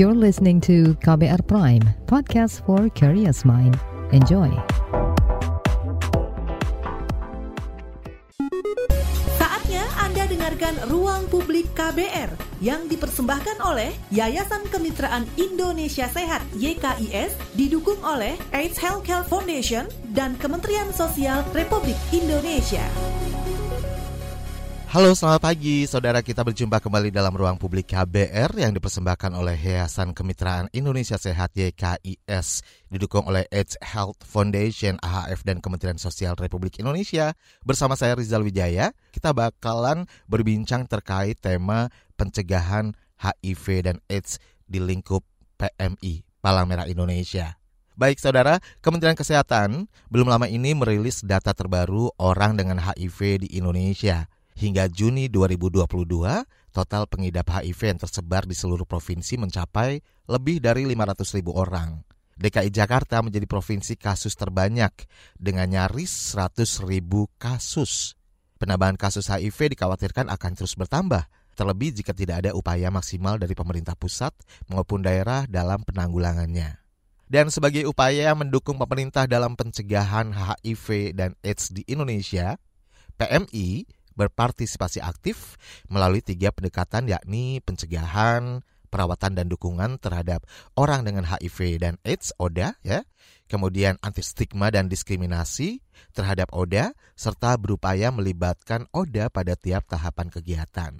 [0.00, 3.76] You're listening to KBR Prime, podcast for curious mind.
[4.16, 4.48] Enjoy.
[9.36, 12.32] Saatnya Anda dengarkan Ruang Publik KBR
[12.64, 19.84] yang dipersembahkan oleh Yayasan Kemitraan Indonesia Sehat YKIS didukung oleh AIDS Healthcare Foundation
[20.16, 22.88] dan Kementerian Sosial Republik Indonesia.
[24.90, 30.10] Halo selamat pagi saudara kita berjumpa kembali dalam ruang publik KBR yang dipersembahkan oleh Yayasan
[30.10, 37.38] Kemitraan Indonesia Sehat YKIS didukung oleh AIDS Health Foundation AHF dan Kementerian Sosial Republik Indonesia
[37.62, 41.86] bersama saya Rizal Wijaya kita bakalan berbincang terkait tema
[42.18, 42.90] pencegahan
[43.22, 45.22] HIV dan AIDS di lingkup
[45.54, 47.54] PMI Palang Merah Indonesia.
[47.94, 54.26] Baik saudara, Kementerian Kesehatan belum lama ini merilis data terbaru orang dengan HIV di Indonesia.
[54.60, 55.88] Hingga Juni 2022,
[56.68, 62.04] total pengidap HIV yang tersebar di seluruh provinsi mencapai lebih dari 500 ribu orang.
[62.36, 64.92] DKI Jakarta menjadi provinsi kasus terbanyak
[65.40, 68.12] dengan nyaris 100 ribu kasus.
[68.60, 71.24] Penambahan kasus HIV dikhawatirkan akan terus bertambah,
[71.56, 74.36] terlebih jika tidak ada upaya maksimal dari pemerintah pusat
[74.68, 76.76] maupun daerah dalam penanggulangannya.
[77.32, 82.60] Dan sebagai upaya mendukung pemerintah dalam pencegahan HIV dan AIDS di Indonesia,
[83.16, 85.56] PMI berpartisipasi aktif
[85.88, 88.60] melalui tiga pendekatan yakni pencegahan,
[88.92, 90.44] perawatan dan dukungan terhadap
[90.76, 93.06] orang dengan HIV dan AIDS ODA ya.
[93.48, 95.82] Kemudian anti stigma dan diskriminasi
[96.14, 100.92] terhadap ODA serta berupaya melibatkan ODA pada tiap tahapan kegiatan.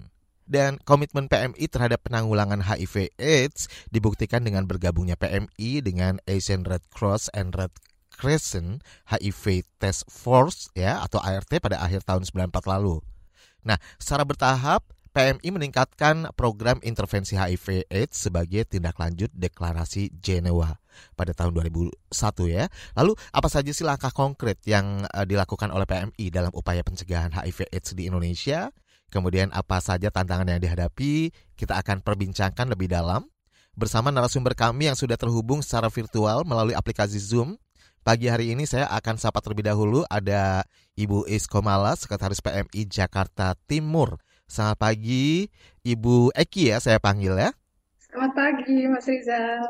[0.50, 7.30] Dan komitmen PMI terhadap penanggulangan HIV AIDS dibuktikan dengan bergabungnya PMI dengan Asian Red Cross
[7.30, 7.70] and Red
[8.10, 12.98] Crescent HIV Task Force ya atau ART pada akhir tahun 94 lalu.
[13.64, 20.78] Nah, secara bertahap PMI meningkatkan program intervensi HIV AIDS sebagai tindak lanjut deklarasi Jenewa
[21.18, 21.90] pada tahun 2001
[22.46, 22.70] ya.
[22.94, 27.74] Lalu apa saja sih langkah konkret yang uh, dilakukan oleh PMI dalam upaya pencegahan HIV
[27.74, 28.70] AIDS di Indonesia?
[29.10, 31.34] Kemudian apa saja tantangan yang dihadapi?
[31.58, 33.26] Kita akan perbincangkan lebih dalam
[33.74, 37.58] bersama narasumber kami yang sudah terhubung secara virtual melalui aplikasi Zoom
[38.00, 40.64] Pagi hari ini saya akan sapa terlebih dahulu ada
[41.00, 44.20] Ibu Iskomala, Sekretaris PMI Jakarta Timur.
[44.44, 45.48] Selamat pagi,
[45.80, 47.56] Ibu Eki ya saya panggil ya.
[47.96, 49.64] Selamat pagi, Mas Rizal.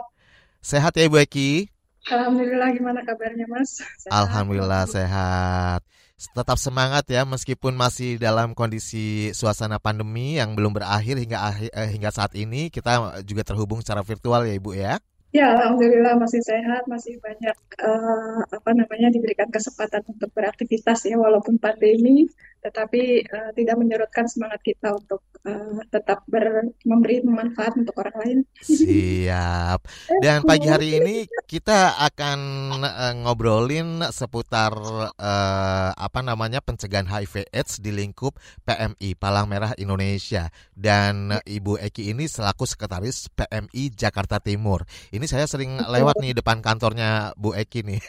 [0.59, 1.71] Sehat ya Ibu Eki?
[2.11, 3.79] Alhamdulillah, gimana kabarnya Mas?
[3.79, 4.11] Sehat.
[4.11, 5.87] Alhamdulillah sehat.
[6.19, 11.39] Tetap semangat ya meskipun masih dalam kondisi suasana pandemi yang belum berakhir hingga
[11.71, 14.99] eh, hingga saat ini kita juga terhubung secara virtual ya Ibu ya.
[15.31, 17.55] Ya, alhamdulillah masih sehat, masih banyak
[17.87, 22.27] uh, apa namanya diberikan kesempatan untuk beraktivitas ya walaupun pandemi,
[22.61, 28.39] tetapi uh, tidak menyurutkan semangat kita untuk uh, tetap ber, memberi manfaat untuk orang lain.
[28.61, 29.81] Siap.
[30.21, 31.17] Dan pagi hari ini
[31.49, 32.39] kita akan
[32.85, 34.77] uh, ngobrolin seputar
[35.17, 38.37] uh, apa namanya pencegahan HIV/AIDS di lingkup
[38.69, 44.85] PMI Palang Merah Indonesia dan uh, Ibu Eki ini selaku sekretaris PMI Jakarta Timur.
[45.09, 48.01] Ini saya sering lewat nih depan kantornya Bu Eki nih.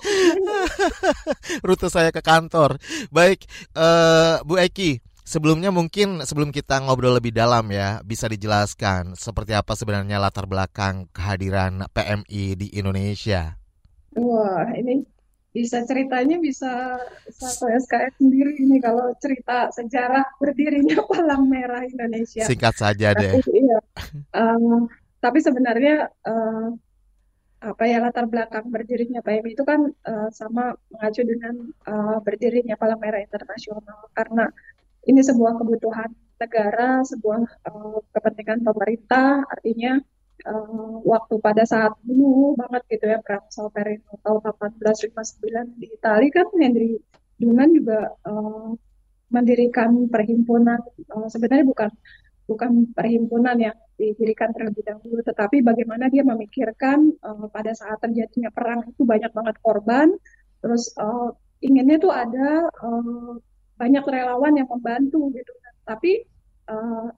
[1.66, 2.80] Rute saya ke kantor.
[3.12, 3.44] Baik,
[3.76, 9.72] uh, Bu Eki, sebelumnya mungkin sebelum kita ngobrol lebih dalam ya, bisa dijelaskan seperti apa
[9.78, 13.56] sebenarnya latar belakang kehadiran PMI di Indonesia.
[14.12, 15.00] Wah, ini
[15.52, 16.96] bisa ceritanya bisa
[17.28, 22.48] satu SKS sendiri ini kalau cerita sejarah berdirinya Palang Merah Indonesia.
[22.48, 23.36] Singkat saja deh.
[23.36, 23.78] Tapi, iya.
[24.32, 24.88] uh,
[25.20, 26.72] tapi sebenarnya uh,
[27.62, 29.80] apa ya latar belakang berdirinya PMI itu kan
[30.10, 31.54] uh, sama mengacu dengan
[31.86, 34.10] uh, berdirinya Palang Merah Internasional.
[34.18, 34.50] Karena
[35.06, 36.10] ini sebuah kebutuhan
[36.42, 37.40] negara, sebuah
[37.70, 40.02] uh, kepentingan pemerintah, artinya
[40.46, 46.46] uh, waktu pada saat dulu banget gitu ya perang Solferino tahun 1859 di Italia kan
[46.58, 46.98] Henry
[47.38, 48.74] Dunant juga uh,
[49.32, 50.82] mendirikan perhimpunan
[51.14, 51.90] uh, sebenarnya bukan
[52.48, 58.86] bukan perhimpunan yang didirikan terlebih dahulu tetapi bagaimana dia memikirkan uh, pada saat terjadinya perang
[58.86, 60.08] itu banyak banget korban.
[60.62, 63.34] Terus uh, inginnya tuh ada uh,
[63.78, 65.52] banyak relawan yang membantu gitu
[65.82, 66.22] tapi
[66.70, 67.10] uh,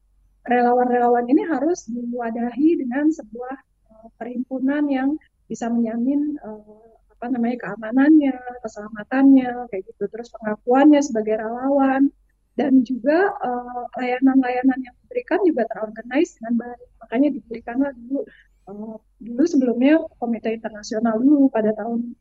[0.44, 3.56] relawan-relawan ini harus diwadahi dengan sebuah
[3.92, 5.16] uh, perhimpunan yang
[5.48, 10.04] bisa menjamin uh, apa namanya keamanannya, keselamatannya, kayak gitu.
[10.12, 12.12] Terus pengakuannya sebagai relawan
[12.54, 13.34] dan juga
[13.98, 16.88] layanan-layanan uh, yang diberikan juga terorganize dengan baik.
[17.02, 18.20] Makanya diberikanlah dulu
[18.70, 22.14] uh, dulu sebelumnya Komite Internasional dulu pada tahun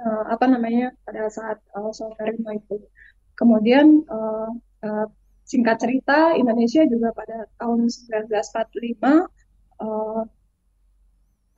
[0.00, 2.80] uh, apa namanya pada saat uh, Solferino itu.
[3.36, 4.50] Kemudian uh,
[4.84, 5.06] uh,
[5.44, 9.28] singkat cerita, Indonesia juga pada tahun 1945
[9.82, 10.24] uh,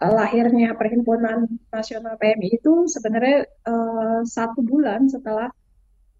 [0.03, 5.51] lahirnya Perhimpunan Nasional PMI itu sebenarnya uh, satu bulan setelah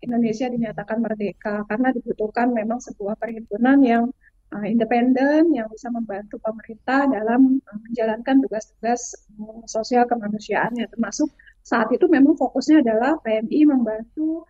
[0.05, 4.05] Indonesia dinyatakan merdeka karena dibutuhkan memang sebuah perhimpunan yang
[4.53, 11.33] uh, independen yang bisa membantu pemerintah dalam uh, menjalankan tugas-tugas uh, sosial kemanusiaannya termasuk
[11.65, 14.45] saat itu memang fokusnya adalah PMI membantu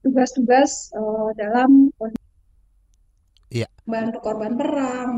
[0.00, 1.92] tugas-tugas uh, dalam
[3.52, 3.68] yeah.
[3.84, 5.08] membantu korban perang,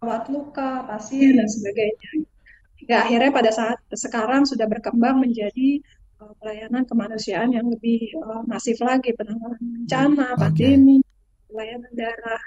[0.00, 2.28] merawat luka, pasien dan sebagainya.
[2.76, 5.80] Hingga akhirnya pada saat sekarang sudah berkembang menjadi
[6.16, 11.04] pelayanan kemanusiaan yang lebih uh, masif lagi penanganan bencana, pandemi,
[11.48, 12.42] pelayanan darah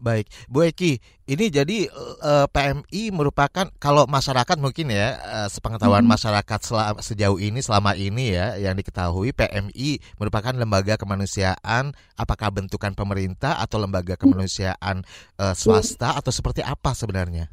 [0.00, 0.96] Baik, Bu Eki,
[1.28, 6.12] ini jadi uh, eh, PMI merupakan kalau masyarakat mungkin ya uh, sepengetahuan hmm.
[6.16, 12.96] masyarakat selama, sejauh ini selama ini ya yang diketahui PMI merupakan lembaga kemanusiaan apakah bentukan
[12.96, 14.20] pemerintah atau lembaga mm.
[14.24, 15.04] kemanusiaan
[15.36, 17.52] uh, swasta atau seperti apa sebenarnya?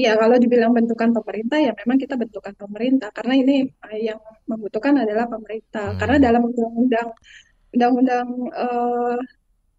[0.00, 3.56] Iya, kalau dibilang bentukan pemerintah ya memang kita bentukan pemerintah karena ini
[4.00, 5.92] yang membutuhkan adalah pemerintah.
[5.92, 5.98] Hmm.
[6.00, 7.08] Karena dalam undang-undang
[7.70, 9.18] undang-undang uh,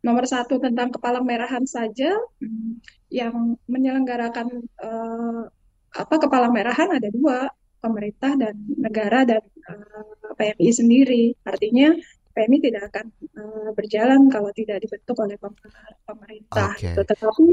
[0.02, 2.10] nomor satu tentang kepala merahan saja
[2.42, 2.82] hmm,
[3.14, 4.48] yang menyelenggarakan
[4.82, 5.46] uh,
[5.92, 7.52] apa kepala merahan ada dua
[7.82, 11.94] pemerintah dan negara dan uh, eh, PMI sendiri artinya
[12.32, 13.06] PMI tidak akan
[13.38, 15.38] uh, berjalan kalau tidak dibentuk oleh
[16.08, 16.96] pemerintah okay.
[16.96, 17.46] tetapi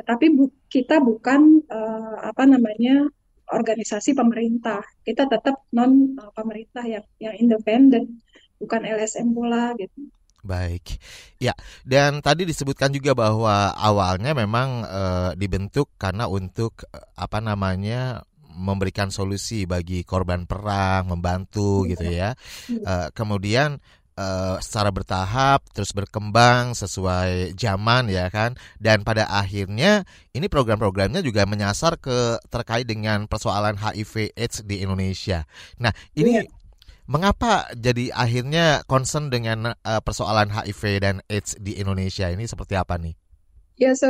[0.00, 3.04] tetapi bu, kita bukan uh, apa namanya
[3.52, 8.24] organisasi pemerintah kita tetap non uh, pemerintah yang yang independen
[8.56, 10.08] bukan LSM pula gitu
[10.40, 10.96] Baik,
[11.36, 11.52] ya.
[11.84, 15.02] Dan tadi disebutkan juga bahwa awalnya memang e,
[15.36, 22.32] dibentuk karena untuk e, apa namanya memberikan solusi bagi korban perang, membantu gitu ya.
[22.72, 23.84] E, kemudian
[24.20, 24.26] e,
[24.60, 28.52] secara bertahap terus berkembang sesuai zaman ya kan.
[28.76, 30.04] Dan pada akhirnya
[30.36, 35.48] ini program-programnya juga menyasar ke terkait dengan persoalan HIV/AIDS di Indonesia.
[35.80, 36.44] Nah ini.
[36.44, 36.60] Yeah
[37.10, 43.02] Mengapa jadi akhirnya concern dengan uh, persoalan HIV dan AIDS di Indonesia ini seperti apa
[43.02, 43.18] nih?
[43.82, 44.06] Ya se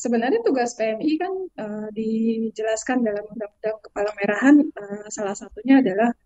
[0.00, 6.16] sebenarnya tugas PMI kan uh, dijelaskan dalam Undang-Undang Kepala Merahan uh, salah satunya adalah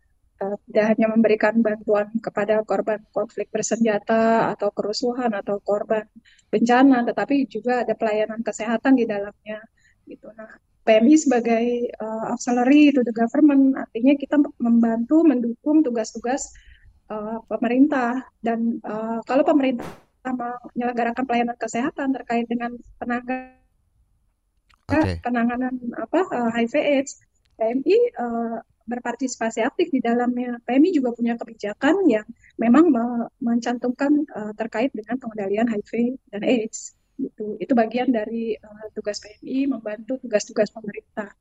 [0.45, 6.05] uh, tidak hanya memberikan bantuan kepada korban konflik bersenjata atau kerusuhan atau korban
[6.53, 9.65] bencana, tetapi juga ada pelayanan kesehatan di dalamnya.
[10.05, 10.29] Gitu.
[10.37, 10.53] Nah,
[10.85, 11.65] PMI sebagai
[11.97, 16.53] uh, auxiliary to the government, artinya kita membantu mendukung tugas-tugas
[17.09, 19.89] uh, pemerintah dan uh, kalau pemerintah
[20.73, 23.61] menyelenggarakan pelayanan kesehatan terkait dengan penanganan
[24.89, 25.21] okay.
[25.21, 27.21] penanganan apa uh, HIV/AIDS,
[27.57, 30.61] PMI uh, berpartisipasi aktif di dalamnya.
[30.65, 32.27] PMI juga punya kebijakan yang
[32.61, 32.93] memang
[33.41, 36.95] mencantumkan uh, terkait dengan pengendalian HIV dan AIDS.
[37.17, 41.33] Itu itu bagian dari uh, tugas PMI membantu tugas-tugas pemerintah.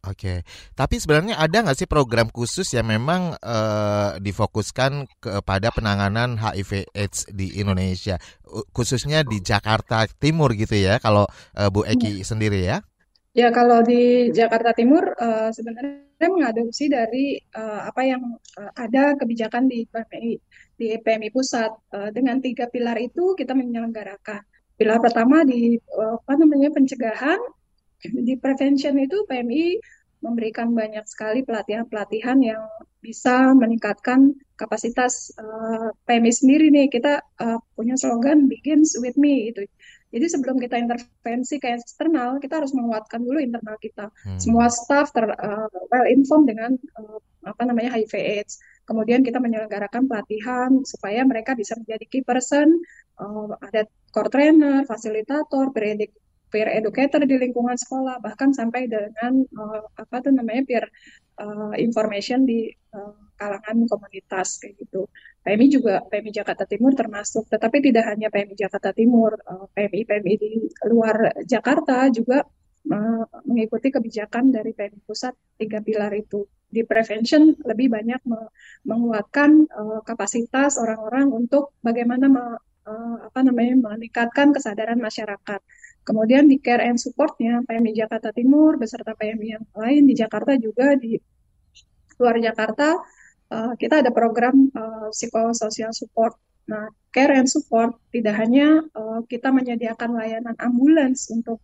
[0.00, 7.28] Oke, tapi sebenarnya ada nggak sih program khusus yang memang uh, difokuskan kepada penanganan HIV/AIDS
[7.28, 8.16] di Indonesia,
[8.72, 12.24] khususnya di Jakarta Timur gitu ya, kalau uh, Bu Eki hmm.
[12.24, 12.80] sendiri ya?
[13.30, 18.22] Ya, kalau di Jakarta Timur uh, sebenarnya mengadopsi dari uh, apa yang
[18.58, 20.34] uh, ada kebijakan di PMI
[20.74, 24.42] di PMI pusat uh, dengan tiga pilar itu kita menyelenggarakan
[24.80, 27.36] Pilar pertama di eh, apa namanya pencegahan,
[28.00, 29.76] di prevention itu PMI
[30.24, 32.64] memberikan banyak sekali pelatihan-pelatihan yang
[33.04, 36.88] bisa meningkatkan kapasitas uh, PMI sendiri nih.
[36.88, 39.68] Kita uh, punya slogan begins with me itu.
[40.10, 44.10] Jadi sebelum kita intervensi ke eksternal, kita harus menguatkan dulu internal kita.
[44.10, 44.38] Hmm.
[44.42, 48.58] Semua staff ter uh, well informed dengan uh, apa namanya HIV/AIDS.
[48.90, 52.82] Kemudian kita menyelenggarakan pelatihan supaya mereka bisa menjadi key person.
[53.14, 56.10] Uh, ada core trainer, fasilitator, peer,
[56.50, 60.84] peer educator di lingkungan sekolah, bahkan sampai dengan uh, apa tuh namanya peer
[61.38, 65.08] uh, information di uh, kalangan komunitas kayak gitu.
[65.40, 70.34] PMI juga PMI Jakarta Timur termasuk, tetapi tidak hanya PMI Jakarta Timur, uh, PMI PMI
[70.36, 70.50] di
[70.92, 72.44] luar Jakarta juga
[72.92, 76.44] uh, mengikuti kebijakan dari PMI pusat tiga pilar itu.
[76.70, 78.52] Di prevention lebih banyak me
[78.84, 82.28] menguatkan uh, kapasitas orang-orang untuk bagaimana
[83.22, 85.60] apa namanya meningkatkan kesadaran masyarakat.
[86.02, 90.98] Kemudian di care and supportnya PMI Jakarta Timur beserta PMI yang lain di Jakarta juga
[90.98, 91.14] di
[92.18, 92.98] luar Jakarta
[93.50, 96.34] uh, kita ada program uh, psikososial support.
[96.70, 101.58] Nah, care and support tidak hanya uh, kita menyediakan layanan ambulans untuk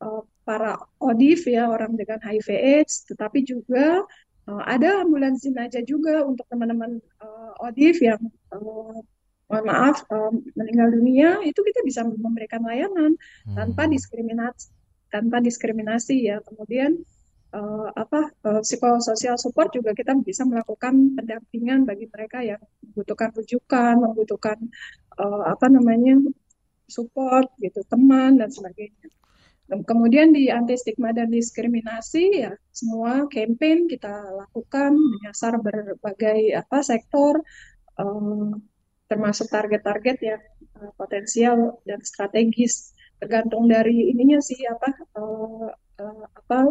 [0.00, 4.00] uh, para ODIF ya orang dengan HIV/AIDS, tetapi juga
[4.48, 8.20] uh, ada ambulans jenazah juga untuk teman-teman uh, ODIF yang
[8.56, 8.96] uh,
[9.46, 10.02] mohon maaf
[10.58, 13.14] meninggal dunia itu kita bisa memberikan layanan
[13.54, 13.94] tanpa Hmm.
[13.94, 14.74] diskriminasi
[15.06, 16.98] tanpa diskriminasi ya kemudian
[17.54, 23.94] uh, apa uh, psikososial support juga kita bisa melakukan pendampingan bagi mereka yang membutuhkan rujukan
[24.00, 24.58] membutuhkan
[25.20, 26.18] uh, apa namanya
[26.86, 29.10] support gitu teman dan sebagainya.
[29.66, 34.14] Kemudian di anti stigma dan diskriminasi ya semua campaign kita
[34.46, 37.42] lakukan menyasar berbagai apa sektor
[37.98, 38.62] um,
[39.10, 40.42] termasuk target-target yang
[40.94, 42.94] potensial dan strategis.
[43.18, 44.88] Tergantung dari ininya sih apa
[45.18, 45.66] uh,
[46.30, 46.70] apa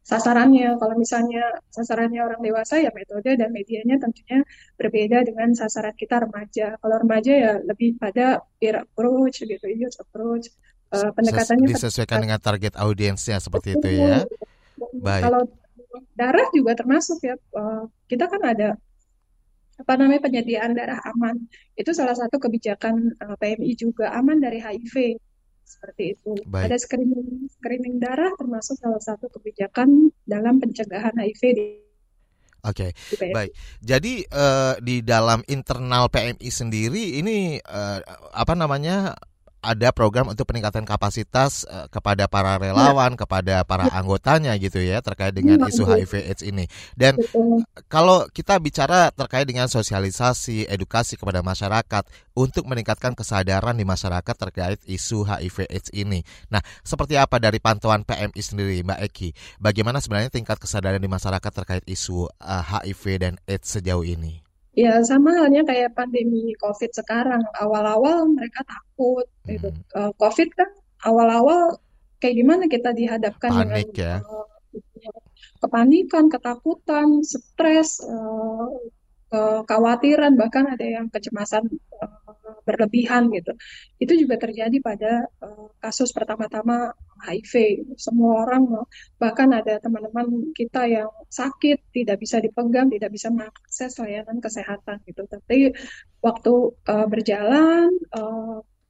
[0.00, 4.42] sasarannya kalau misalnya sasarannya orang dewasa ya metode dan medianya tentunya
[4.74, 10.50] berbeda dengan sasaran kita remaja kalau remaja ya lebih pada peer approach gitu youth approach
[10.94, 14.26] uh, pendekatannya disesuaikan dengan target audiensnya seperti itu ya.
[14.98, 15.22] Baik.
[15.30, 15.42] Kalau
[16.14, 17.34] darah juga termasuk ya.
[17.54, 18.68] Uh, kita kan ada
[19.80, 21.38] apa namanya penyediaan darah aman.
[21.78, 25.16] Itu salah satu kebijakan uh, PMI juga aman dari HIV
[25.70, 26.34] seperti itu.
[26.50, 26.66] Baik.
[26.66, 31.66] Ada screening screening darah termasuk salah satu kebijakan dalam pencegahan HIV di
[32.60, 33.32] Oke, okay.
[33.32, 33.56] baik.
[33.80, 38.04] Jadi uh, di dalam internal PMI sendiri ini uh,
[38.36, 39.16] apa namanya
[39.60, 43.18] ada program untuk peningkatan kapasitas uh, kepada para relawan, ya.
[43.20, 44.00] kepada para ya.
[44.00, 46.64] anggotanya gitu ya terkait dengan ya, isu HIV/AIDS ini.
[46.96, 47.64] Dan Betul.
[47.86, 54.80] kalau kita bicara terkait dengan sosialisasi, edukasi kepada masyarakat untuk meningkatkan kesadaran di masyarakat terkait
[54.88, 56.24] isu HIV/AIDS ini.
[56.48, 59.28] Nah, seperti apa dari pantauan PMI sendiri, Mbak Eki?
[59.60, 64.49] Bagaimana sebenarnya tingkat kesadaran di masyarakat terkait isu uh, eh, HIV dan AIDS sejauh ini?
[64.70, 67.42] Ya sama halnya kayak pandemi COVID sekarang.
[67.58, 69.26] Awal-awal mereka takut.
[69.46, 69.68] Gitu.
[69.94, 70.70] Uh, COVID kan
[71.04, 71.80] awal-awal
[72.20, 74.26] kayak gimana kita dihadapkan Panik dengan ya.
[74.26, 74.46] uh,
[75.60, 78.68] kepanikan, ketakutan, stres, uh,
[79.30, 81.70] kekhawatiran, bahkan ada yang kecemasan
[82.02, 83.54] uh, berlebihan gitu.
[84.02, 86.90] Itu juga terjadi pada uh, kasus pertama-tama
[87.22, 87.86] HIV.
[87.94, 88.84] Semua orang,
[89.22, 95.22] bahkan ada teman-teman kita yang sakit, tidak bisa dipegang, tidak bisa mengakses layanan kesehatan gitu.
[95.30, 95.70] Tapi
[96.20, 96.52] waktu
[96.90, 97.94] uh, berjalan,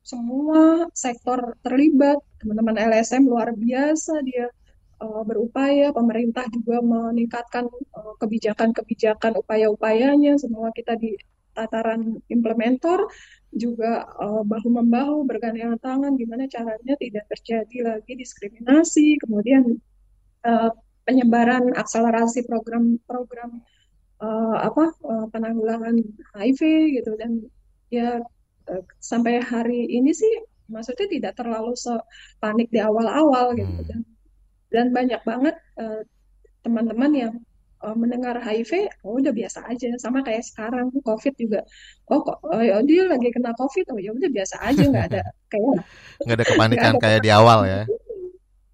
[0.01, 4.51] semua sektor terlibat, teman-teman LSM luar biasa dia
[5.00, 7.66] uh, berupaya, pemerintah juga meningkatkan
[7.97, 11.16] uh, kebijakan-kebijakan upaya-upayanya, semua kita di
[11.50, 13.02] tataran implementer
[13.50, 19.75] juga uh, bahu membahu bergandengan tangan gimana caranya tidak terjadi lagi diskriminasi kemudian
[20.47, 20.71] uh,
[21.11, 23.59] penyebaran akselerasi program-program
[24.23, 25.99] uh, apa uh, penanggulangan
[26.38, 26.61] HIV
[27.00, 27.19] gitu.
[27.19, 27.50] Dan
[27.90, 28.23] ya
[28.71, 30.30] uh, sampai hari ini sih
[30.71, 31.75] maksudnya tidak terlalu
[32.38, 33.80] panik di awal-awal gitu.
[33.90, 34.07] Dan
[34.71, 36.03] dan banyak banget teman eh,
[36.61, 37.33] teman-teman yang
[37.81, 41.61] uh, mendengar HIV, oh udah biasa aja, sama kayak sekarang COVID juga,
[42.12, 45.23] oh kok oh, ya, dia lagi kena COVID, oh ya udah biasa aja, nggak ada
[45.53, 45.81] kayak
[46.25, 47.83] nggak ada kepanikan ada kayak di awal ya.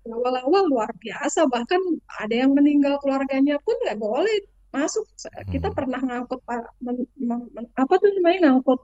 [0.06, 1.82] Awal-awal luar biasa, bahkan
[2.22, 4.38] ada yang meninggal keluarganya pun nggak boleh
[4.70, 5.02] masuk.
[5.50, 5.76] Kita hmm.
[5.76, 6.40] pernah ngangkut
[6.82, 8.80] men, men, men, apa tuh namanya ngangkut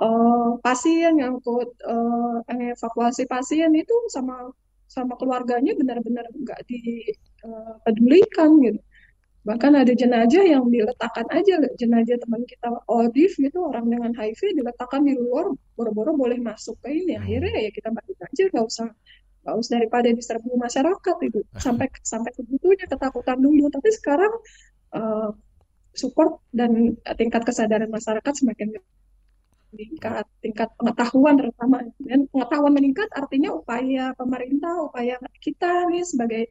[0.00, 4.52] uh, pasien, ngangkut uh, evakuasi pasien itu sama
[4.94, 8.80] sama keluarganya benar-benar nggak dipedulikan uh, gitu.
[9.44, 15.04] Bahkan ada jenazah yang diletakkan aja jenazah teman kita Odif gitu orang dengan HIV diletakkan
[15.04, 16.80] di luar boro-boro boleh masuk.
[16.80, 18.88] Ke ini akhirnya ya kita balik aja nggak usah
[19.44, 23.68] nggak usah daripada diserbu masyarakat itu sampai sampai sebetulnya ketakutan dulu.
[23.68, 24.32] Tapi sekarang
[24.96, 25.28] uh,
[25.92, 28.80] support dan tingkat kesadaran masyarakat semakin
[29.74, 31.82] meningkat, tingkat pengetahuan terutama.
[31.98, 36.42] Dan pengetahuan meningkat artinya upaya pemerintah, upaya kita nih sebagai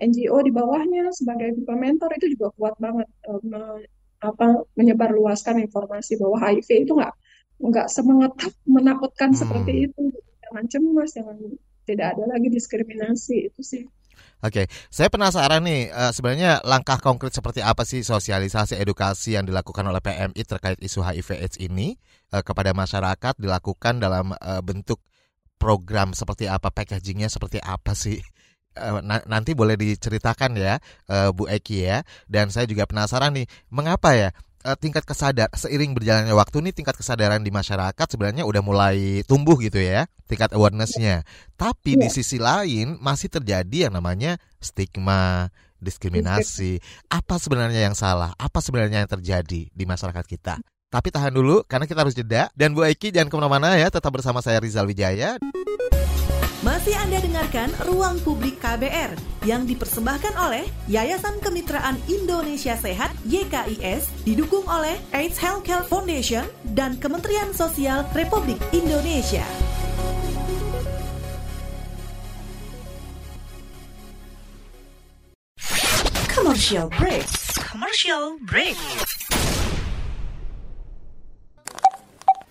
[0.00, 3.84] NGO di bawahnya, sebagai implementer itu juga kuat banget um,
[4.20, 7.14] apa menyebarluaskan informasi bahwa HIV itu nggak
[7.60, 8.32] nggak semangat
[8.74, 9.38] menakutkan hmm.
[9.38, 10.02] seperti itu.
[10.48, 11.36] Jangan cemas, jangan
[11.84, 13.84] tidak ada lagi diskriminasi itu sih.
[14.40, 19.84] Oke, saya penasaran nih, uh, sebenarnya langkah konkret seperti apa sih sosialisasi edukasi yang dilakukan
[19.84, 22.00] oleh PMI terkait isu HIV/AIDS ini
[22.32, 25.02] uh, kepada masyarakat dilakukan dalam uh, bentuk
[25.60, 28.18] program seperti apa, packagingnya seperti apa sih?
[28.70, 30.78] Uh, nanti boleh diceritakan ya,
[31.10, 32.06] uh, Bu Eki ya.
[32.30, 34.30] Dan saya juga penasaran nih, mengapa ya
[34.64, 39.56] uh, tingkat kesadar seiring berjalannya waktu nih tingkat kesadaran di masyarakat sebenarnya udah mulai tumbuh
[39.60, 41.24] gitu ya tingkat awarenessnya.
[41.56, 46.78] Tapi di sisi lain masih terjadi yang namanya stigma diskriminasi.
[47.10, 48.36] Apa sebenarnya yang salah?
[48.36, 52.74] Apa sebenarnya yang terjadi di masyarakat kita tapi tahan dulu karena kita harus jeda dan
[52.74, 55.38] Bu Eki jangan ke mana-mana ya tetap bersama saya Rizal Wijaya
[56.60, 59.16] Masih Anda dengarkan Ruang Publik KBR
[59.48, 66.44] yang dipersembahkan oleh Yayasan Kemitraan Indonesia Sehat YKIS didukung oleh AIDS Healthcare Foundation
[66.76, 69.46] dan Kementerian Sosial Republik Indonesia.
[76.28, 77.24] Commercial break.
[77.56, 78.76] Commercial break.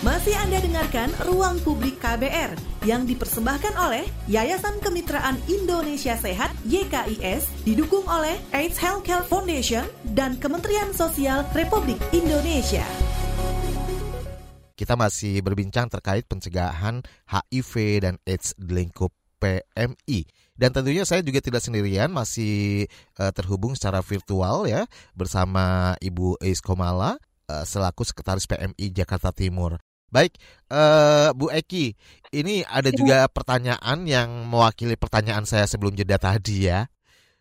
[0.00, 2.56] Masih Anda dengarkan Ruang Publik KBR
[2.88, 9.84] yang dipersembahkan oleh Yayasan Kemitraan Indonesia Sehat YKIS didukung oleh AIDS Healthcare Foundation
[10.16, 12.80] dan Kementerian Sosial Republik Indonesia.
[14.72, 20.24] Kita masih berbincang terkait pencegahan HIV dan AIDS di lingkup PMI.
[20.56, 22.88] Dan tentunya saya juga tidak sendirian, masih
[23.20, 27.20] eh, terhubung secara virtual ya bersama Ibu Eis Komala
[27.52, 29.89] eh, selaku Sekretaris PMI Jakarta Timur.
[30.10, 30.36] Baik,
[30.70, 31.94] eh, Bu Eki,
[32.34, 36.90] ini ada juga pertanyaan yang mewakili pertanyaan saya sebelum jeda tadi ya.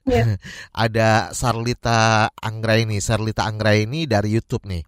[0.06, 0.38] Iya.
[0.86, 4.86] ada Sarlita Anggraini, Sarlita Anggraini dari YouTube nih.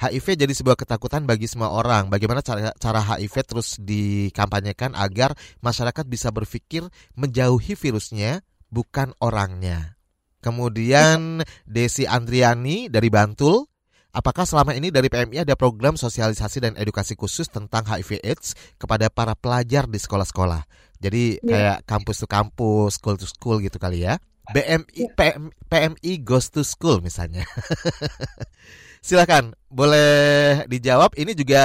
[0.00, 2.08] HIV jadi sebuah ketakutan bagi semua orang.
[2.08, 6.88] Bagaimana cara, cara HIV terus dikampanyekan agar masyarakat bisa berpikir
[7.20, 8.40] menjauhi virusnya,
[8.72, 10.00] bukan orangnya.
[10.40, 13.68] Kemudian Desi Andriani dari Bantul,
[14.10, 19.10] apakah selama ini dari PMI ada program sosialisasi dan edukasi khusus tentang HIV AIDS kepada
[19.10, 20.66] para pelajar di sekolah-sekolah?
[21.00, 24.20] Jadi kayak kampus to kampus, school to school gitu kali ya.
[24.50, 27.46] BMI PM, PMI goes to school misalnya.
[29.06, 31.16] Silakan, boleh dijawab.
[31.16, 31.62] Ini juga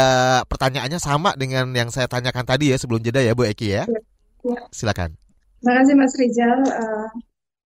[0.48, 3.84] pertanyaannya sama dengan yang saya tanyakan tadi ya sebelum jeda ya Bu Eki ya.
[4.46, 4.60] Ya.
[4.72, 5.20] Silakan.
[5.60, 7.10] Terima kasih Mas Rizal, eh,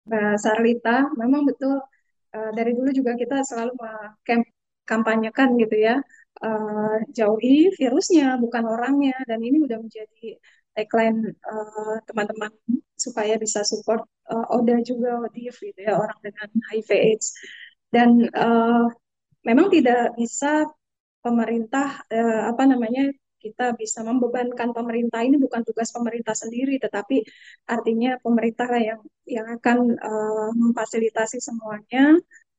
[0.08, 0.98] Mbak Sarlita.
[1.20, 1.82] Memang betul
[2.32, 3.76] eh, dari dulu juga kita selalu
[4.91, 5.95] kampanyekan gitu ya,
[6.45, 9.15] eh, jauhi virusnya bukan orangnya.
[9.30, 10.26] Dan ini udah menjadi
[10.76, 11.19] tagline
[11.52, 12.52] eh, teman-teman
[13.06, 17.28] supaya bisa support eh, Oda juga Odif gitu ya orang dengan HIV/AIDS.
[17.93, 18.84] Dan eh,
[19.47, 20.67] memang tidak bisa
[21.26, 23.04] pemerintah eh, apa namanya
[23.38, 27.21] kita bisa membebankan pemerintah ini bukan tugas pemerintah sendiri, tetapi
[27.69, 32.17] artinya pemerintah lah yang yang akan uh, memfasilitasi semuanya.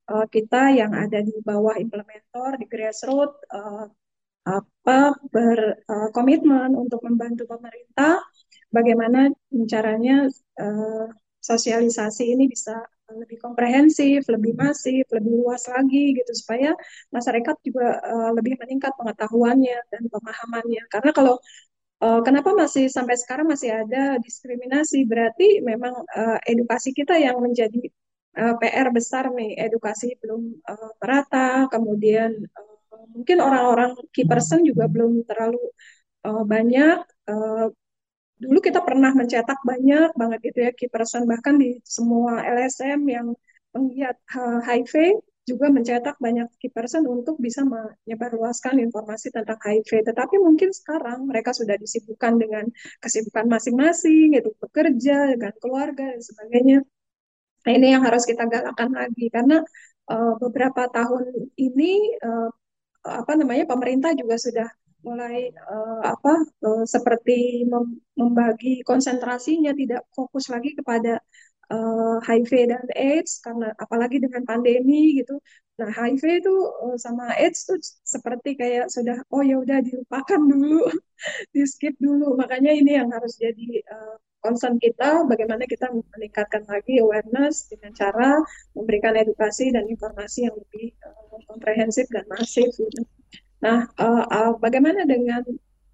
[0.09, 3.85] Uh, kita yang ada di bawah implementer di grassroots uh,
[4.49, 8.25] apa berkomitmen uh, untuk membantu pemerintah
[8.73, 9.29] bagaimana
[9.69, 10.25] caranya
[10.57, 11.07] uh,
[11.45, 12.73] sosialisasi ini bisa
[13.09, 16.77] lebih komprehensif, lebih masif, lebih luas lagi gitu supaya
[17.09, 20.83] masyarakat juga uh, lebih meningkat pengetahuannya dan pemahamannya.
[20.93, 21.41] Karena kalau
[22.05, 27.81] uh, kenapa masih sampai sekarang masih ada diskriminasi berarti memang uh, edukasi kita yang menjadi
[28.37, 34.85] uh, PR besar nih, edukasi belum uh, merata, kemudian uh, mungkin orang-orang key person juga
[34.91, 35.61] belum terlalu
[36.27, 36.99] uh, banyak
[37.31, 37.67] uh,
[38.39, 43.27] dulu kita pernah mencetak banyak banget gitu ya key person bahkan di semua LSM yang
[43.75, 44.17] penggiat
[44.63, 50.05] HIV juga mencetak banyak key person untuk bisa menyebarluaskan informasi tentang HIV.
[50.05, 52.69] Tetapi mungkin sekarang mereka sudah disibukkan dengan
[53.01, 56.79] kesibukan masing-masing, yaitu bekerja, dengan keluarga dan sebagainya.
[57.69, 59.61] Nah, ini yang harus kita galakkan lagi karena
[60.09, 62.49] uh, beberapa tahun ini uh,
[63.05, 64.69] apa namanya pemerintah juga sudah
[65.05, 71.21] mulai uh, apa uh, seperti mem membagi konsentrasinya tidak fokus lagi kepada
[71.69, 75.37] uh, HIV dan AIDS karena apalagi dengan pandemi gitu.
[75.77, 76.55] Nah HIV itu
[76.89, 77.77] uh, sama AIDS tuh
[78.15, 80.89] seperti kayak sudah oh ya udah dilupakan dulu,
[81.53, 82.33] di skip dulu.
[82.41, 88.39] Makanya ini yang harus jadi uh, concern kita bagaimana kita meningkatkan lagi awareness dengan cara
[88.75, 93.03] memberikan edukasi dan informasi yang lebih uh, komprehensif dan masif gitu.
[93.59, 95.43] Nah, uh, uh, bagaimana dengan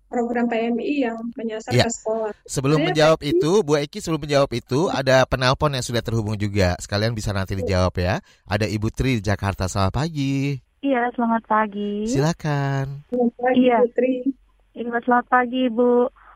[0.04, 1.88] program PMI yang menyasar Ya.
[1.88, 2.30] ke sekolah.
[2.46, 6.38] Sebelum Saya menjawab PMI itu, Bu Eki sebelum menjawab itu ada penelpon yang sudah terhubung
[6.38, 6.78] juga.
[6.78, 8.22] Sekalian bisa nanti dijawab ya.
[8.46, 9.66] Ada Ibu Tri di Jakarta.
[9.66, 10.54] Selamat pagi.
[10.84, 12.04] Iya, selamat pagi.
[12.04, 13.08] Silakan.
[13.08, 13.78] Selamat pagi, Iya.
[13.88, 14.14] Putri.
[14.76, 15.90] Iya, selamat pagi, Ibu.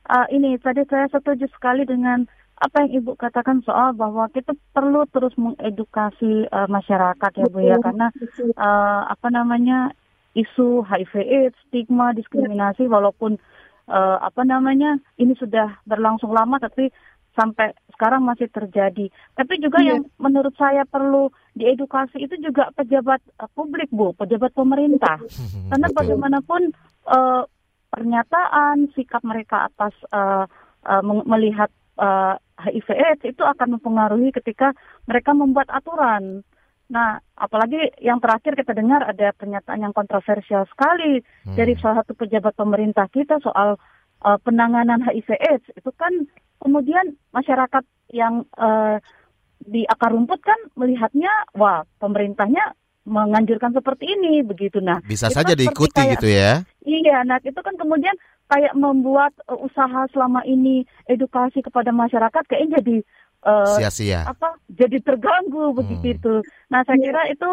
[0.09, 2.25] Ah, ini tadi saya setuju sekali dengan
[2.59, 7.77] apa yang Ibu katakan soal bahwa kita perlu terus mengedukasi eh, masyarakat ya, Bu ya,
[7.79, 8.09] karena
[8.40, 9.92] eh, apa namanya
[10.35, 13.37] isu HIV/AIDS, stigma, diskriminasi, walaupun
[13.87, 16.88] eh, apa namanya ini sudah berlangsung lama, tapi
[17.38, 19.07] sampai sekarang masih terjadi.
[19.38, 19.94] Tapi juga Iya.
[19.94, 25.23] yang menurut saya perlu diedukasi itu juga pejabat eh, publik, Bu, pejabat pemerintah.
[25.71, 25.97] Karena Betul.
[26.01, 26.61] bagaimanapun
[27.12, 27.42] eh,
[27.90, 30.44] pernyataan sikap mereka atas eh,
[31.03, 34.74] meng- melihat eh, HIV/AIDS itu akan mempengaruhi ketika
[35.07, 36.42] mereka membuat aturan.
[36.88, 41.57] Nah, apalagi yang terakhir kita dengar ada pernyataan yang kontroversial sekali Hmm.
[41.57, 43.77] dari salah satu pejabat pemerintah kita soal
[44.24, 45.79] eh, penanganan HIV/AIDS.
[45.79, 46.12] Itu kan
[46.59, 48.96] kemudian masyarakat yang eh,
[49.59, 54.79] di akar rumput kan melihatnya, wah pemerintahnya menganjurkan seperti ini begitu.
[54.79, 56.53] Nah, Bisa itu saja kan seperti diikuti kayak- gitu ya.
[56.85, 58.14] Iya, nah itu kan kemudian
[58.49, 62.97] kayak membuat uh, usaha selama ini edukasi kepada masyarakat kayaknya jadi
[63.44, 64.25] uh, Sia-sia.
[64.25, 64.57] apa?
[64.68, 66.40] Jadi terganggu begitu.
[66.68, 67.49] Nah, saya kira itu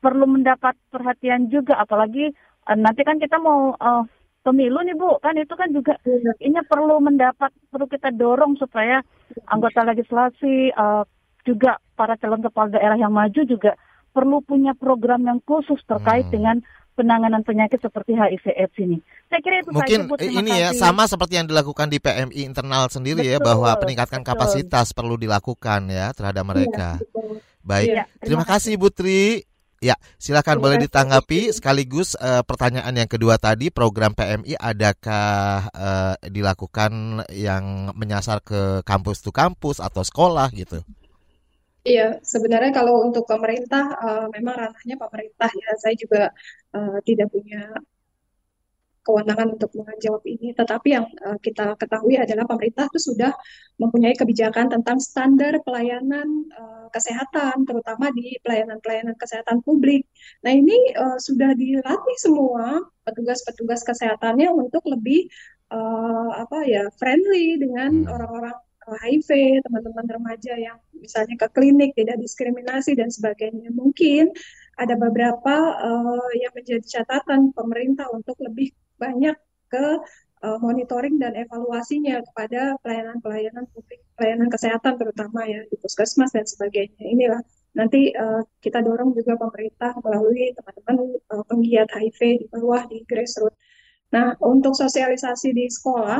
[0.00, 2.32] perlu mendapat perhatian juga apalagi
[2.66, 4.02] uh, nanti kan kita mau uh,
[4.40, 6.32] pemilu nih Bu, kan itu kan juga Iya.
[6.40, 9.04] ini perlu mendapat perlu kita dorong supaya
[9.46, 11.04] anggota legislasi uh,
[11.44, 13.76] juga para calon kepala daerah yang maju juga
[14.10, 16.32] perlu punya program yang khusus terkait Hmm.
[16.32, 16.56] dengan
[16.92, 18.98] penanganan penyakit seperti HIV/AIDS ini.
[19.26, 20.14] Saya kira itu Mungkin saja Bu.
[20.14, 20.80] Terima ini ya kasih.
[20.80, 24.28] sama seperti yang dilakukan di PMI internal sendiri ya Betul, bahwa peningkatan betul.
[24.28, 26.88] kapasitas perlu dilakukan ya terhadap mereka.
[26.94, 27.30] Iya, betul.
[27.62, 27.88] Baik.
[27.88, 29.46] Iya, Terima kasih Bu Tri.
[29.80, 30.86] Ya, silakan Terima boleh kasih.
[30.86, 35.32] ditanggapi sekaligus eh, pertanyaan yang kedua tadi program PMI adakah
[35.72, 36.92] eh, dilakukan
[37.32, 40.84] yang menyasar ke kampus to kampus atau sekolah gitu.
[41.88, 45.68] Iya, sebenarnya kalau untuk pemerintah eh, memang ranahnya pemerintah ya.
[45.82, 46.18] Saya juga
[46.76, 47.56] eh, tidak punya
[49.00, 50.52] kewenangan untuk menjawab ini.
[50.52, 53.32] Tetapi yang eh, kita ketahui adalah pemerintah itu sudah
[53.80, 60.04] mempunyai kebijakan tentang standar pelayanan eh, kesehatan, terutama di pelayanan-pelayanan kesehatan publik.
[60.44, 62.76] Nah, ini eh, sudah dilatih semua
[63.08, 65.32] petugas-petugas kesehatannya untuk lebih
[65.72, 68.12] eh, apa ya friendly dengan Hmm.
[68.12, 68.56] orang-orang
[68.88, 73.68] HIV, teman-teman remaja yang misalnya ke klinik tidak diskriminasi dan sebagainya.
[73.76, 74.32] Mungkin
[74.80, 79.36] ada beberapa eh, yang menjadi catatan pemerintah untuk lebih banyak
[79.68, 79.86] ke
[80.44, 87.04] eh, monitoring dan evaluasinya kepada pelayanan-pelayanan publik, pelayanan kesehatan terutama ya di puskesmas dan sebagainya.
[87.04, 87.40] Inilah
[87.76, 93.56] nanti eh, kita dorong juga pemerintah melalui teman-teman eh, penggiat HIV di bawah di grassroots.
[94.10, 96.18] Nah, untuk sosialisasi di sekolah,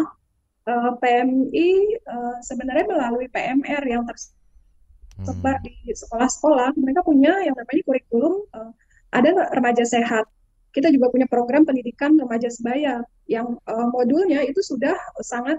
[0.67, 5.65] eh, PMI eh, sebenarnya melalui PMR yang tersebar Hmm.
[5.69, 8.73] di sekolah-sekolah, mereka punya yang namanya kurikulum eh,
[9.13, 10.25] ada remaja sehat.
[10.71, 13.59] Kita juga punya program pendidikan remaja sebaya yang
[13.91, 15.59] modulnya itu sudah sangat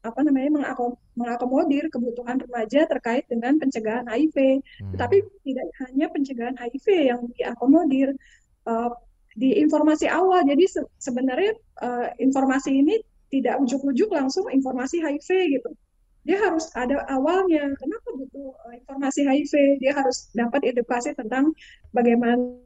[0.00, 4.64] apa namanya mengako- mengakomodir kebutuhan remaja terkait dengan pencegahan HIV.
[4.80, 4.96] Hmm.
[4.96, 8.16] Tetapi tidak hanya pencegahan HIV yang diakomodir
[8.64, 8.90] eh,
[9.36, 10.40] di informasi awal.
[10.48, 11.52] Jadi se- sebenarnya
[12.16, 12.96] informasi ini
[13.34, 15.70] tidak ujuk-ujuk langsung informasi HIV gitu.
[16.22, 17.74] Dia harus ada awalnya.
[17.76, 19.82] Kenapa butuh eh, informasi HIV?
[19.82, 21.50] Dia harus dapat edukasi tentang
[21.90, 22.62] bagaimana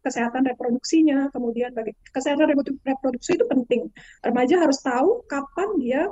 [0.00, 3.92] kesehatan reproduksinya, kemudian bagi kesehatan reprodu- reproduksi itu penting.
[4.24, 6.02] Remaja harus tahu kapan dia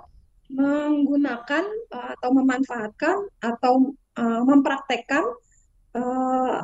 [0.52, 5.24] menggunakan eh, atau memanfaatkan atau eh, mempraktekkan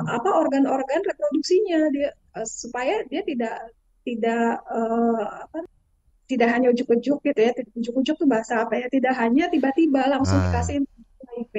[0.05, 2.07] apa organ-organ reproduksinya dia
[2.47, 3.57] supaya dia tidak
[4.05, 5.59] tidak eh, apa
[6.25, 10.41] tidak hanya ujuk-ujuk gitu ya tidak- ujuk-ujuk itu bahasa apa ya tidak hanya tiba-tiba langsung
[10.41, 10.45] Ah.
[10.49, 10.81] dikasih
[11.25, 11.55] HIV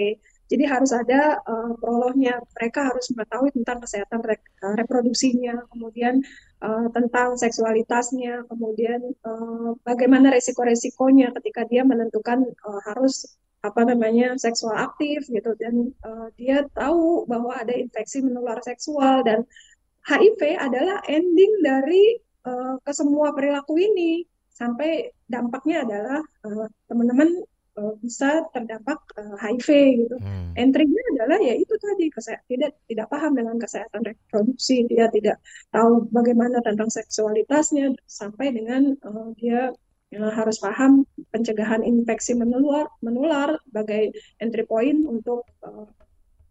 [0.47, 2.39] jadi harus ada eh, prolognya.
[2.55, 6.23] Mereka harus mengetahui tentang kesehatan re- eh, reproduksinya kemudian
[6.63, 13.27] eh, tentang seksualitasnya kemudian eh, bagaimana resiko-resikonya ketika dia menentukan eh, harus
[13.67, 15.51] apa namanya seksual aktif gitu.
[15.59, 19.43] Dan eh, dia tahu bahwa ada infeksi menular seksual dan
[20.07, 24.23] HIV adalah ending dari eh, kesemua perilaku ini
[24.57, 27.29] sampai dampaknya adalah eh, teman-teman
[27.77, 29.69] eh, bisa terdampak eh, HIV
[30.01, 30.17] gitu.
[30.17, 30.57] Hmm.
[30.57, 32.09] Entry-nya adalah ya itu tadi
[32.49, 35.37] tidak tidak paham dengan kesehatan reproduksi, dia tidak
[35.69, 39.61] tahu bagaimana tentang seksualitasnya sampai dengan eh, dia
[40.17, 46.06] eh, harus paham pencegahan infeksi menular menular sebagai entry point untuk eh,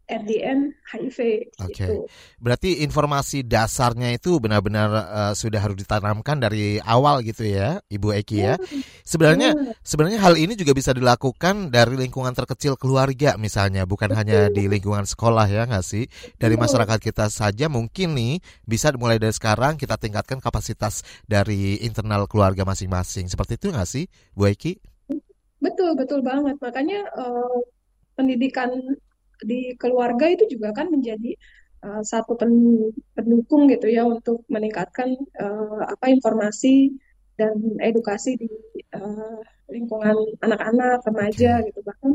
[0.05, 1.73] at the end HIV Oke.
[1.73, 1.95] gitu.
[2.37, 8.37] Berarti informasi dasarnya itu benar-benar uh, sudah harus ditanamkan dari awal gitu ya, Ibu Eki
[8.37, 8.55] ya.
[9.01, 14.51] Sebenarnya Hmm, sebenarnya hal ini juga bisa dilakukan dari lingkungan terkecil keluarga misalnya, bukan hanya
[14.51, 16.09] di lingkungan sekolah ya nggak sih?
[16.35, 16.63] Dari Betul.
[16.65, 22.65] masyarakat kita saja mungkin nih bisa mulai dari sekarang kita tingkatkan kapasitas dari internal keluarga
[22.67, 23.29] masing-masing.
[23.31, 24.77] Seperti itu nggak sih, Bu Eki?
[25.61, 26.59] Betul, betul banget.
[26.61, 27.57] Makanya eh,
[28.17, 28.69] pendidikan
[29.41, 31.35] di keluarga itu juga kan menjadi
[31.85, 36.95] eh, satu pen- pendukung gitu ya untuk meningkatkan eh, apa informasi
[37.35, 38.47] dan edukasi di
[38.95, 39.39] eh,
[39.71, 41.79] lingkungan anak-anak, remaja gitu.
[41.83, 42.11] Bahkan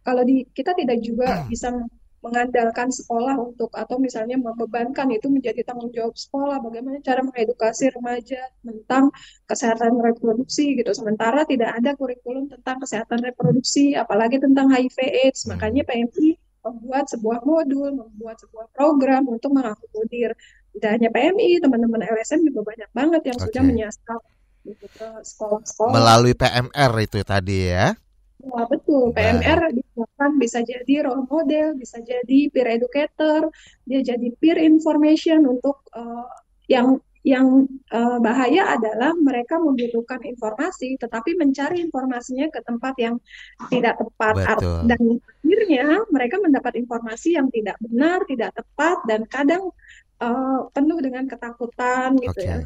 [0.00, 1.72] kalau di kita tidak juga bisa
[2.20, 8.44] mengandalkan sekolah untuk atau misalnya membebankan itu menjadi tanggung jawab sekolah bagaimana cara mengedukasi remaja
[8.60, 9.08] tentang
[9.48, 10.92] kesehatan reproduksi gitu.
[10.92, 15.48] Sementara tidak ada kurikulum tentang kesehatan reproduksi, apalagi tentang HIV/AIDS.
[15.48, 15.56] Hmm.
[15.56, 20.36] Makanya PMI membuat sebuah modul, membuat sebuah program untuk mengakomodir.
[20.70, 23.68] Tidak hanya PMI, teman-teman LSM juga banyak banget yang sudah Oke.
[23.68, 24.20] menyasar
[24.62, 25.92] gitu ke sekolah-sekolah.
[25.96, 27.96] Melalui PMR itu tadi ya.
[28.40, 29.12] Wah, betul.
[29.12, 29.44] Baik.
[29.44, 33.52] PMR digunakan bisa jadi role model, bisa jadi peer educator,
[33.84, 36.28] dia jadi peer information untuk eh,
[36.72, 43.20] yang yang eh, bahaya adalah mereka membutuhkan informasi, tetapi mencari informasinya ke tempat yang
[43.68, 44.34] tidak tepat.
[44.56, 44.80] Betul.
[44.88, 45.02] Dan
[45.44, 49.68] akhirnya mereka mendapat informasi yang tidak benar, tidak tepat, dan kadang
[50.16, 52.48] eh, penuh dengan ketakutan gitu Oke.
[52.48, 52.56] ya.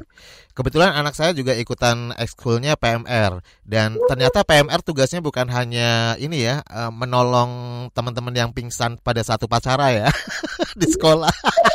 [0.54, 6.62] Kebetulan anak saya juga ikutan ekskulnya PMR dan ternyata PMR tugasnya bukan hanya ini ya
[6.62, 7.50] eh, menolong
[7.90, 10.08] teman-teman yang pingsan pada saat upacara ya
[10.80, 11.73] di sekolah Itu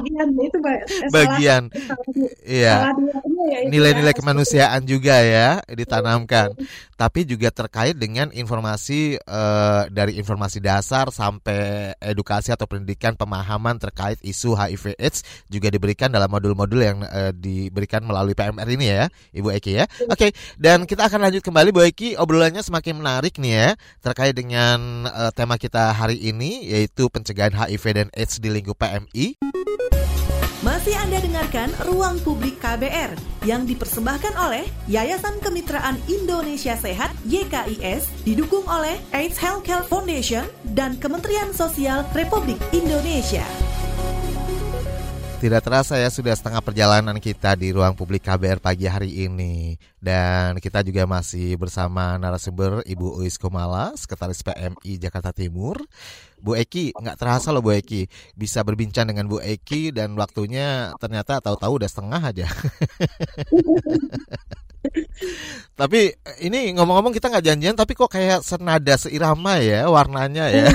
[0.00, 1.62] bagian, itu eh, bagian
[2.44, 4.18] iya ya nilai-nilai ya.
[4.18, 6.56] kemanusiaan juga ya ditanamkan
[7.00, 14.20] tapi juga terkait dengan informasi eh, dari informasi dasar sampai edukasi atau pendidikan pemahaman terkait
[14.20, 19.72] isu HIV/AIDS juga diberikan dalam modul-modul yang eh, diberikan melalui PMR ini ya, Ibu Eki
[19.80, 19.84] ya.
[20.12, 23.68] Oke, dan kita akan lanjut kembali Bu Eki, obrolannya semakin menarik nih ya
[24.04, 29.89] terkait dengan eh, tema kita hari ini yaitu pencegahan HIV dan AIDS di lingkup PMI.
[30.60, 33.16] Masih Anda dengarkan Ruang Publik KBR
[33.48, 40.44] yang dipersembahkan oleh Yayasan Kemitraan Indonesia Sehat YKIS didukung oleh AIDS Healthcare Foundation
[40.76, 43.48] dan Kementerian Sosial Republik Indonesia.
[45.40, 49.72] Tidak terasa ya sudah setengah perjalanan kita di ruang publik KBR pagi hari ini.
[49.96, 55.80] Dan kita juga masih bersama narasumber Ibu Uis Komala, Sekretaris PMI Jakarta Timur.
[56.44, 61.40] Bu Eki, nggak terasa loh Bu Eki Bisa berbincang dengan Bu Eki dan waktunya ternyata
[61.40, 62.48] tahu-tahu udah setengah aja
[65.76, 66.12] Tapi
[66.44, 70.68] ini ngomong-ngomong kita nggak janjian tapi kok kayak senada seirama ya warnanya ya?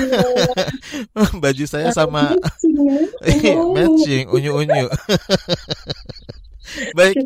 [1.42, 2.34] Baju saya sama
[3.26, 4.86] Iya, matching unyu-unyu.
[6.98, 7.22] Baik,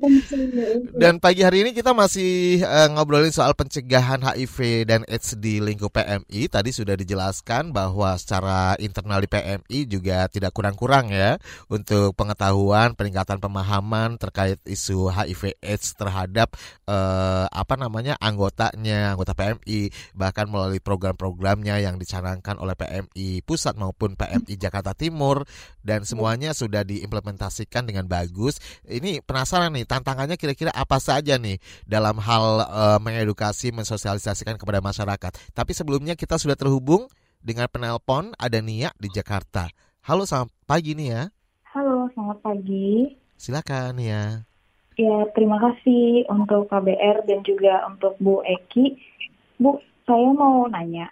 [1.00, 5.96] dan pagi hari ini kita masih eh, ngobrolin soal pencegahan HIV dan AIDS di lingkup
[5.96, 6.52] PMI.
[6.52, 11.40] Tadi sudah dijelaskan bahwa secara internal di PMI juga tidak kurang-kurang ya
[11.72, 16.52] untuk pengetahuan, peningkatan pemahaman terkait isu HIV AIDS terhadap
[16.84, 24.20] eh, apa namanya anggotanya, anggota PMI, bahkan melalui program-programnya yang dicanangkan oleh PMI pusat maupun
[24.20, 25.48] PMI Jakarta Timur
[25.80, 28.60] dan semuanya sudah diimplementasikan dengan bagus.
[28.84, 35.54] Ini penasaran nih tantangannya kira-kira apa saja nih dalam hal eh, mengedukasi, mensosialisasikan kepada masyarakat.
[35.54, 37.06] Tapi sebelumnya kita sudah terhubung
[37.38, 39.70] dengan penelpon ada Nia di Jakarta.
[40.02, 41.30] Halo selamat pagi Nia.
[41.70, 43.14] Halo, selamat pagi.
[43.38, 44.42] Silakan Nia.
[44.98, 48.98] Ya, terima kasih untuk KBR dan juga untuk Bu Eki.
[49.62, 51.08] Bu, saya mau nanya,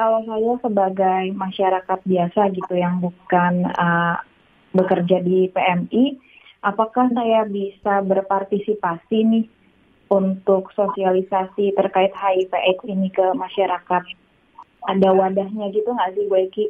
[0.00, 4.16] kalau saya sebagai masyarakat biasa gitu yang bukan uh,
[4.72, 6.16] bekerja di PMI,
[6.64, 9.44] apakah saya bisa berpartisipasi nih
[10.08, 14.02] untuk sosialisasi terkait HIV/AIDS ini ke masyarakat?
[14.84, 16.66] Ada wadahnya gitu nggak sih Bu Eki?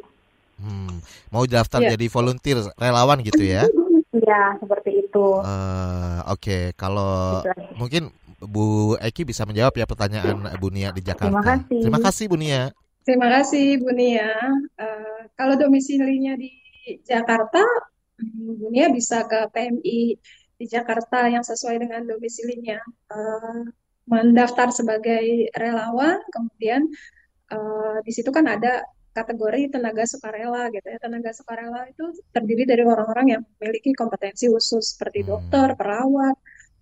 [0.55, 1.03] Hmm,
[1.35, 1.95] mau daftar Ya.
[1.95, 3.67] jadi volunteer relawan gitu ya?
[4.15, 5.27] Ya, seperti itu.
[5.43, 8.03] Eh, Oke, kalau Gitu mungkin
[8.39, 11.27] Bu Eki bisa menjawab ya pertanyaan Bu Nia di Jakarta.
[11.31, 11.81] Terima kasih.
[11.83, 12.63] Terima kasih Bu Nia.
[13.03, 14.31] Terima kasih Bu Nia.
[14.79, 16.55] Eh, kalau domisilinya di
[17.03, 17.61] Jakarta,
[18.21, 19.99] hmm, Bu Nia bisa ke PMI
[20.59, 22.79] di Jakarta yang sesuai dengan domisilinya.
[23.11, 23.61] Eh,
[24.05, 26.85] mendaftar sebagai relawan, kemudian
[27.53, 30.99] eh, di situ kan ada kategori tenaga sukarela gitu ya.
[31.01, 35.29] Tenaga sukarela itu terdiri dari orang-orang yang memiliki kompetensi khusus seperti Hmm.
[35.37, 36.37] dokter, perawat,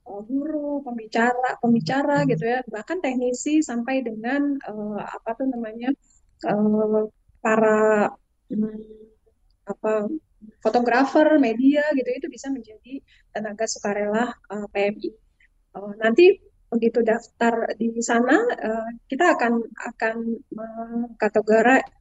[0.09, 4.59] eh, guru, pembicara, pembicara gitu ya, bahkan teknisi sampai dengan
[5.17, 5.91] apa tuh namanya
[7.43, 8.11] para
[8.51, 8.83] hmm,
[9.67, 9.93] apa
[10.63, 13.03] fotografer, media gitu itu bisa menjadi
[13.35, 15.11] tenaga sukarela uh, PMI.
[15.73, 16.39] Uh, nanti
[16.73, 19.61] begitu daftar di sana uh, kita akan
[19.93, 20.17] akan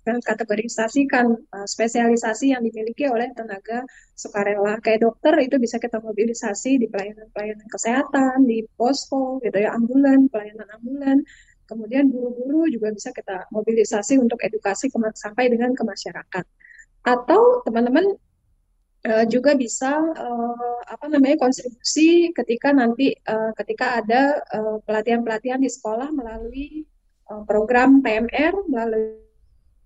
[0.08, 3.84] mengkategorisasikan uh, spesialisasi yang dimiliki oleh tenaga
[4.16, 4.80] sukarela.
[4.80, 10.72] Kayak dokter itu bisa kita mobilisasi di pelayanan-pelayanan kesehatan di posko gitu ya ambulan pelayanan
[10.80, 11.20] ambulan.
[11.68, 16.46] Kemudian guru-guru juga bisa kita mobilisasi untuk edukasi sampai dengan ke masyarakat.
[17.04, 18.12] Atau teman-teman
[19.08, 24.42] uh, juga bisa uh, apa namanya kontribusi ketika nanti uh, ketika ada
[24.86, 26.86] pelatihan-pelatihan uh, di sekolah melalui
[27.32, 29.22] uh, program PMR melalui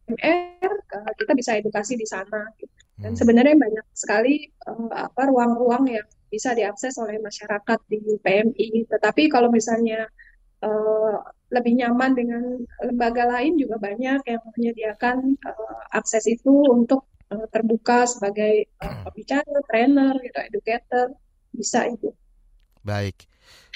[0.06, 2.74] PMR uh, kita bisa edukasi di sana gitu.
[3.02, 3.20] dan hmm.
[3.20, 9.50] sebenarnya banyak sekali uh, apa ruang-ruang yang bisa diakses oleh masyarakat di PMI tetapi kalau
[9.50, 10.06] misalnya
[10.62, 11.16] uh,
[11.54, 12.44] lebih nyaman dengan
[12.82, 19.60] lembaga lain juga banyak yang menyediakan uh, akses itu untuk uh, terbuka sebagai uh, pembicara,
[19.68, 21.08] trainer, gitu, educator,
[21.52, 22.10] bisa itu.
[22.82, 23.28] Baik.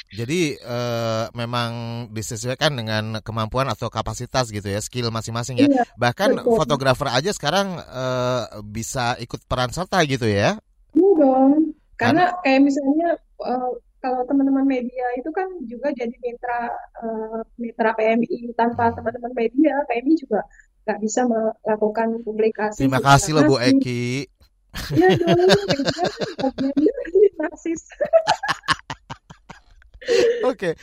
[0.10, 1.70] Jadi uh, memang
[2.10, 5.68] disesuaikan dengan kemampuan atau kapasitas gitu ya, skill masing-masing ya.
[5.70, 6.58] Iya, Bahkan betul.
[6.58, 10.58] fotografer aja sekarang uh, bisa ikut peran serta gitu ya.
[10.98, 11.78] Iya dong.
[12.00, 13.10] Karena, Karena kayak misalnya
[13.44, 13.70] uh,
[14.00, 16.72] kalau teman-teman media itu kan juga jadi mitra
[17.04, 18.96] uh, mitra PMI tanpa hmm.
[18.98, 20.40] teman-teman media PMI juga
[20.86, 22.86] nggak bisa melakukan publikasi.
[22.86, 24.26] Terima kasih loh Bu Eki.
[24.94, 25.34] Iya dong,
[27.42, 27.90] narsis.
[30.52, 30.78] Oke.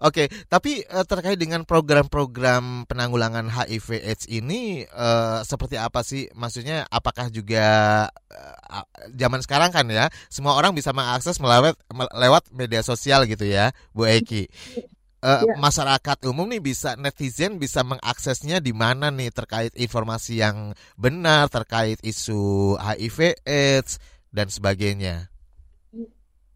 [0.00, 6.24] Oke, tapi uh, terkait dengan program-program penanggulangan HIV AIDS ini uh, seperti apa sih?
[6.32, 11.76] Maksudnya apakah juga uh, zaman sekarang kan ya, semua orang bisa mengakses melewat
[12.16, 14.48] lewat media sosial gitu ya, Bu Eki
[15.22, 15.54] uh, ya.
[15.56, 22.02] masyarakat umum nih bisa netizen bisa mengaksesnya di mana nih terkait informasi yang benar terkait
[22.02, 24.02] isu HIV AIDS
[24.34, 25.30] dan sebagainya.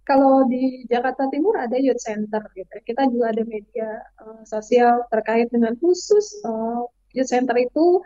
[0.06, 2.74] Kalau di Jakarta Timur ada youth center gitu.
[2.86, 8.02] Kita juga ada media uh, sosial terkait dengan khusus uh, youth center itu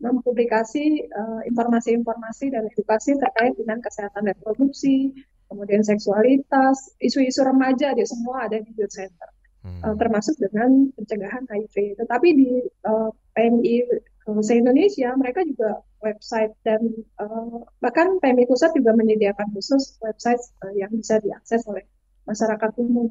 [0.00, 1.12] mempublikasi
[1.44, 5.12] informasi-informasi uh, dan edukasi terkait dengan kesehatan reproduksi,
[5.52, 9.28] kemudian seksualitas, isu-isu remaja, dia semua ada di youth center
[9.62, 9.82] hmm.
[9.82, 11.98] uh, termasuk dengan pencegahan HIV.
[11.98, 12.50] Tetapi di
[12.86, 13.74] uh, PMI
[14.28, 16.82] uh, se-Indonesia mereka juga website dan
[17.22, 21.86] uh, bahkan PMI pusat juga menyediakan khusus website uh, yang bisa diakses oleh
[22.26, 23.10] masyarakat umum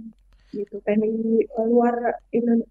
[0.51, 0.83] gitu.
[0.83, 2.19] PMI luar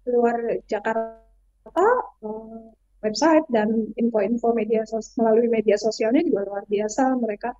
[0.05, 0.37] luar
[0.69, 1.85] Jakarta
[2.21, 2.61] uh,
[3.01, 7.57] website dan info-info media sosial melalui media sosialnya juga luar biasa mereka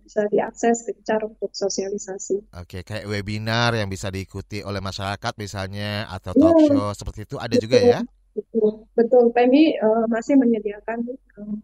[0.00, 2.54] bisa diakses gencar untuk sosialisasi.
[2.56, 6.40] Oke, kayak webinar yang bisa diikuti oleh masyarakat misalnya atau iya.
[6.40, 8.00] talk show seperti itu ada betul, juga ya?
[8.34, 9.24] Betul, betul.
[9.30, 10.98] PMI uh, masih menyediakan
[11.38, 11.56] uh,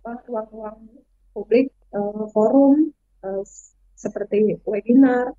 [0.00, 0.78] apa ruang-ruang
[1.36, 2.90] publik, uh, forum
[3.22, 3.42] uh,
[3.94, 5.34] seperti webinar,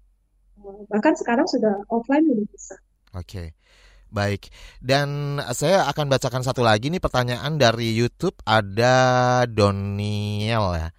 [0.62, 2.76] uh, bahkan sekarang sudah offline sudah bisa.
[3.18, 3.58] Oke.
[4.10, 4.50] Baik,
[4.82, 10.90] dan saya akan bacakan satu lagi nih pertanyaan dari YouTube ada Doniel ya.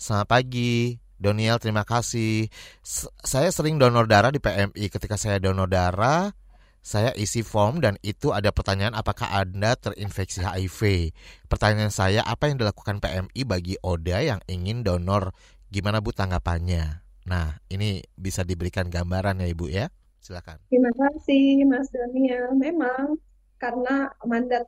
[0.00, 1.60] Selamat pagi, Doniel.
[1.60, 2.48] Terima kasih.
[2.80, 4.88] S saya sering donor darah di PMI.
[4.88, 6.32] Ketika saya donor darah,
[6.80, 11.12] saya isi form dan itu ada pertanyaan apakah Anda terinfeksi HIV.
[11.52, 15.36] Pertanyaan saya, apa yang dilakukan PMI bagi Oda yang ingin donor?
[15.68, 17.04] Gimana Bu tanggapannya?
[17.28, 19.92] Nah, ini bisa diberikan gambaran ya Ibu ya.
[20.24, 20.64] Silakan.
[20.72, 22.56] Terima kasih Mas Daniel.
[22.56, 23.20] Memang
[23.60, 24.64] karena mandat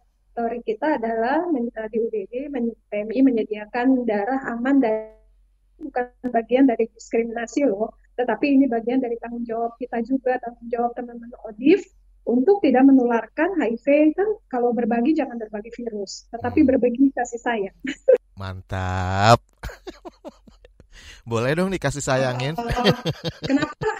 [0.68, 1.40] kita adalah
[1.88, 2.52] di UDD
[2.92, 5.21] PMI menyediakan darah aman dan
[5.78, 10.92] bukan bagian dari diskriminasi loh, tetapi ini bagian dari tanggung jawab kita juga, tanggung jawab
[10.98, 11.82] teman-teman ODIF
[12.22, 16.68] untuk tidak menularkan HIV kan kalau berbagi jangan berbagi virus, tetapi hmm.
[16.68, 17.76] berbagi kasih sayang.
[18.40, 19.42] Mantap.
[21.30, 22.54] Boleh dong dikasih sayangin.
[23.50, 23.90] Kenapa?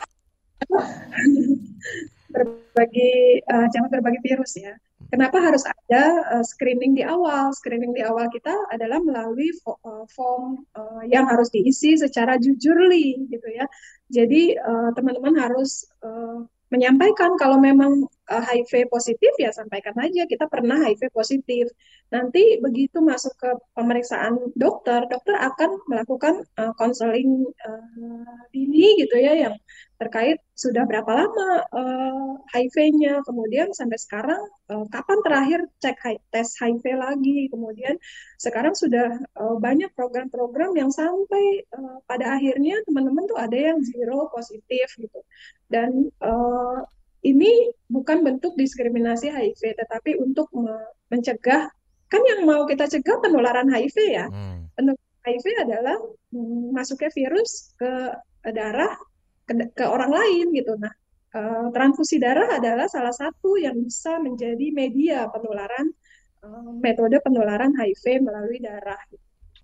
[2.33, 4.73] berbagi uh, jangan berbagi virus ya.
[5.11, 6.05] Kenapa harus ada
[6.39, 7.51] uh, screening di awal?
[7.57, 13.49] Screening di awal kita adalah melalui uh, form uh, yang harus diisi secara jujurly gitu
[13.51, 13.67] ya.
[14.13, 14.61] Jadi
[14.93, 20.81] teman-teman uh, harus uh, menyampaikan kalau memang uh, HIV positif ya sampaikan aja kita pernah
[20.81, 21.69] HIV positif.
[22.13, 26.45] Nanti begitu masuk ke pemeriksaan dokter, dokter akan melakukan
[26.77, 29.57] konseling uh, uh, dini gitu ya yang
[29.97, 36.85] terkait sudah berapa lama uh, HIV-nya, kemudian sampai sekarang uh, kapan terakhir cek tes HIV
[37.01, 37.97] lagi, kemudian
[38.37, 44.29] sekarang sudah uh, banyak program-program yang sampai uh, pada akhirnya teman-teman tuh ada yang zero
[44.29, 45.21] positif gitu,
[45.73, 46.83] dan uh,
[47.23, 50.75] ini bukan bentuk diskriminasi HIV, tetapi untuk me
[51.13, 51.71] mencegah
[52.13, 54.27] kan yang mau kita cegah penularan HIV ya.
[54.29, 54.69] Hmm.
[54.77, 55.97] Penularan HIV adalah
[56.37, 58.13] mm, masuknya virus ke
[58.53, 58.93] darah
[59.49, 60.77] ke, ke orang lain gitu.
[60.77, 60.93] Nah,
[61.33, 65.89] eh, transfusi darah adalah salah satu yang bisa menjadi media penularan
[66.45, 69.01] eh, metode penularan HIV melalui darah.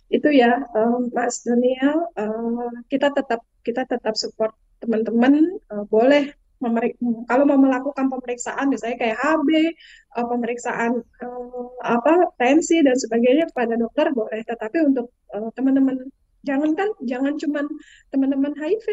[0.09, 6.33] Itu ya, eh, Mas Daniel, eh, kita tetap kita tetap support teman-teman eh, boleh
[7.31, 13.79] kalau mau melakukan pemeriksaan misalnya kayak HB, eh, pemeriksaan eh, apa tensi dan sebagainya kepada
[13.79, 16.03] dokter boleh, tetapi untuk eh, teman-teman
[16.43, 17.65] jangan kan jangan cuman
[18.11, 18.87] teman-teman HIV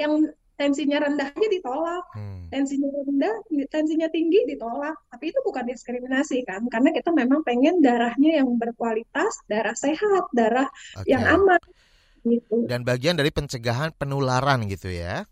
[0.00, 0.12] yang
[0.60, 2.44] tensinya rendah aja ditolak, Hmm.
[2.52, 3.34] tensinya rendah,
[3.72, 9.40] tensinya tinggi ditolak, tapi itu bukan diskriminasi kan, karena kita memang pengen darahnya yang berkualitas,
[9.48, 10.68] darah sehat, darah
[11.00, 11.08] Oke.
[11.08, 11.60] yang aman
[12.28, 12.68] gitu.
[12.68, 15.24] Dan bagian dari pencegahan penularan gitu ya.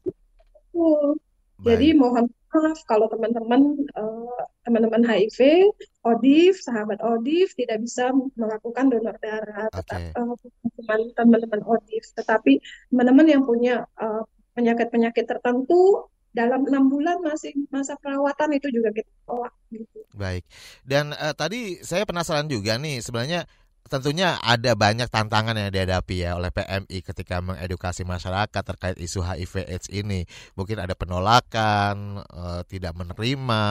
[0.79, 1.19] Betul.
[1.67, 1.99] Jadi Baik.
[1.99, 5.69] mohon maaf kalau teman-teman eh, teman-teman HIV,
[6.07, 10.47] ODIF, sahabat ODIF tidak bisa melakukan donor darah, tetap Oke.
[10.79, 14.23] eh, teman-teman ODIF, tetapi teman-teman yang punya eh,
[14.57, 20.07] penyakit-penyakit tertentu dalam enam bulan masih masa perawatan itu juga kita tolak gitu.
[20.15, 20.47] Baik.
[20.87, 23.45] Dan eh, tadi saya penasaran juga nih sebenarnya
[23.93, 29.55] tentunya ada banyak tantangan yang dihadapi ya oleh PMI ketika mengedukasi masyarakat terkait isu HIV
[29.67, 30.21] AIDS ini.
[30.59, 33.63] Mungkin ada penolakan, eh, tidak menerima.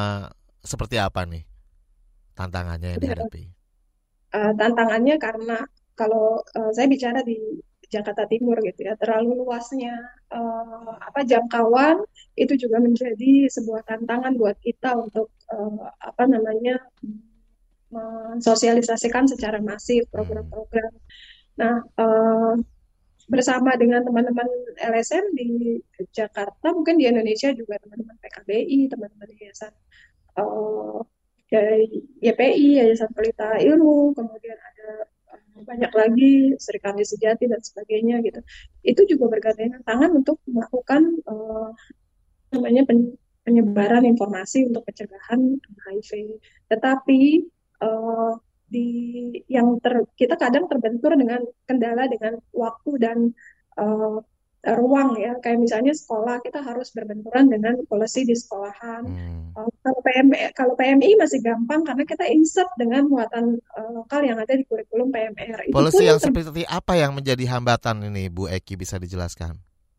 [0.71, 1.43] Seperti apa nih
[2.37, 3.43] tantangannya yang Ya, dihadapi?
[4.37, 5.57] eh, tantangannya karena
[5.99, 6.25] kalau
[6.57, 7.35] eh, saya bicara di
[7.93, 9.93] Jakarta Timur gitu ya, terlalu luasnya
[10.37, 11.97] eh, apa jangkauan
[12.41, 16.73] itu juga menjadi sebuah tantangan buat kita untuk eh, apa namanya
[17.91, 20.91] mensosialisasikan secara masif program-program.
[21.57, 22.53] Nah, eh,
[23.27, 24.47] bersama dengan teman-teman
[24.79, 25.79] LSM di
[26.15, 29.73] Jakarta, mungkin di Indonesia juga teman-teman PKBI, teman-teman yayasan
[30.39, 30.99] eh,
[32.19, 34.89] YPI, Yayasan Pelita Ilmu, kemudian ada
[35.31, 38.39] eh, banyak lagi Sri Kandi Sejati dan sebagainya gitu.
[38.83, 41.69] Itu juga bergandengan tangan untuk melakukan eh,
[42.51, 43.15] namanya pen-
[43.47, 45.39] penyebaran informasi untuk pencegahan
[45.87, 46.11] HIV.
[46.67, 47.19] Tetapi
[47.81, 48.31] eh,
[48.67, 48.87] di
[49.47, 53.17] yang ter, kita kadang terbentur dengan kendala dengan waktu dan
[53.79, 54.17] eh,
[54.75, 55.37] ruang ya.
[55.39, 59.03] Kayak misalnya sekolah kita harus berbenturan dengan polisi di sekolahan.
[59.05, 59.55] Hmm.
[59.55, 64.41] Uh, Kalau PMI, kalau PMI masih gampang karena kita insert dengan muatan uh, lokal yang
[64.41, 65.69] ada di kurikulum PMR.
[65.69, 69.55] Itu Polisi yang ter- seperti apa yang menjadi hambatan ini Bu Eki bisa dijelaskan?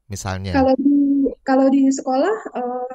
[0.08, 0.56] Misalnya.
[0.56, 2.92] kalau di kalau di sekolah uh,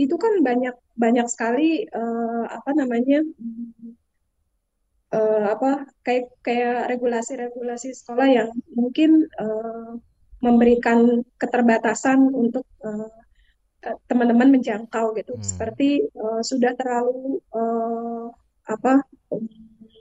[0.00, 3.20] itu kan banyak banyak sekali uh, apa namanya
[5.14, 9.96] uh, apa kayak kayak regulasi-regulasi sekolah yang mungkin uh,
[10.38, 13.10] memberikan keterbatasan untuk uh,
[14.10, 15.38] teman-teman menjangkau gitu.
[15.38, 15.44] Hmm.
[15.44, 18.26] Seperti eh, sudah terlalu eh,
[18.68, 19.06] apa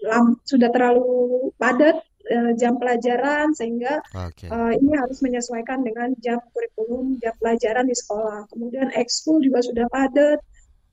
[0.03, 4.49] lam- sudah terlalu padat eh, jam pelajaran sehingga Oke.
[4.49, 8.49] eh, ini harus menyesuaikan dengan jam kurikulum jam pelajaran di sekolah.
[8.49, 10.41] Kemudian ekskul juga sudah padat.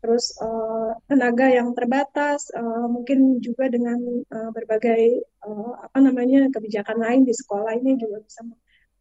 [0.04, 7.00] Terus eh, tenaga yang terbatas, eh, mungkin juga dengan eh, berbagai eh, apa namanya kebijakan
[7.00, 8.44] lain di sekolah ini juga bisa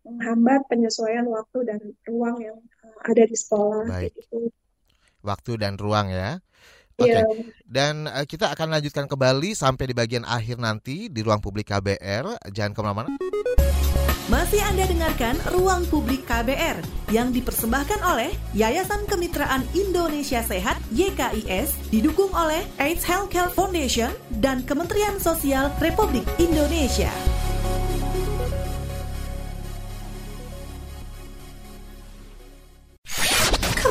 [0.08, 3.92] menghambat penyesuaian waktu dan ruang yang eh, ada di sekolah.
[3.92, 4.16] Baik.
[4.16, 4.48] gitu.
[5.28, 6.40] Waktu dan ruang ya.
[7.00, 7.10] Oke.
[7.10, 7.24] Iya.
[7.66, 12.54] Dan eh, kita akan lanjutkan kembali sampai di bagian akhir nanti di ruang publik KBR.
[12.54, 13.10] Jangan ke mana-mana.
[14.32, 16.80] Masih Anda dengarkan Ruang Publik KBR
[17.12, 25.20] yang dipersembahkan oleh Yayasan Kemitraan Indonesia Sehat YKIS didukung oleh AIDS Healthcare Foundation dan Kementerian
[25.20, 27.12] Sosial Republik Indonesia.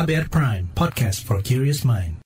[0.00, 2.16] KBR Prime, podcast for curious mind.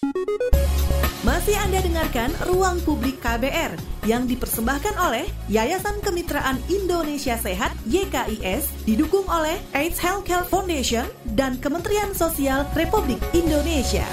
[1.26, 3.74] Masih Anda dengarkan Ruang Publik KBR
[4.06, 11.02] yang dipersembahkan oleh Yayasan Kemitraan Indonesia Sehat YKIS didukung oleh AIDS Healthcare Foundation
[11.34, 14.06] dan Kementerian Sosial Republik Indonesia.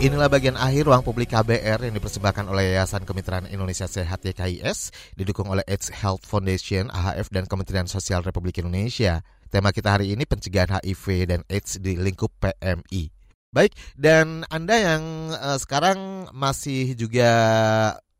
[0.00, 4.88] Inilah bagian akhir ruang publik KBR yang dipersembahkan oleh Yayasan Kemitraan Indonesia Sehat YKIS,
[5.20, 9.20] didukung oleh AIDS Health Foundation, AHF, dan Kementerian Sosial Republik Indonesia.
[9.48, 13.08] Tema kita hari ini pencegahan HIV dan AIDS di lingkup PMI.
[13.48, 17.32] Baik, dan Anda yang uh, sekarang masih juga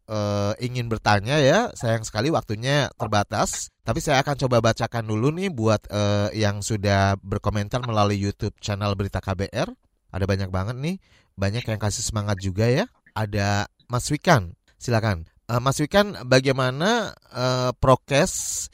[0.08, 3.68] uh, ingin bertanya ya, sayang sekali waktunya terbatas.
[3.84, 8.96] Tapi saya akan coba bacakan dulu nih buat uh, yang sudah berkomentar melalui YouTube channel
[8.96, 9.68] Berita KBR.
[10.08, 10.96] Ada banyak banget nih
[11.36, 12.88] banyak yang kasih semangat juga ya.
[13.12, 15.28] Ada Mas Wikan, silakan.
[15.44, 18.66] Uh, Mas Wikan, bagaimana uh, prokes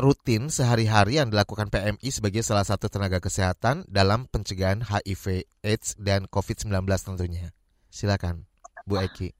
[0.00, 6.24] rutin sehari-hari yang dilakukan PMI sebagai salah satu tenaga kesehatan dalam pencegahan HIV, AIDS, dan
[6.32, 7.52] COVID-19 tentunya?
[7.92, 8.48] Silakan,
[8.88, 9.36] Bu Eki.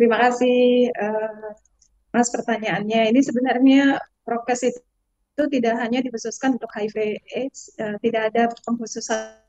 [0.00, 1.52] Terima kasih, uh,
[2.16, 3.12] Mas, pertanyaannya.
[3.12, 9.41] Ini sebenarnya prokes itu tidak hanya dikhususkan untuk HIV AIDS, uh, tidak ada pengkhususan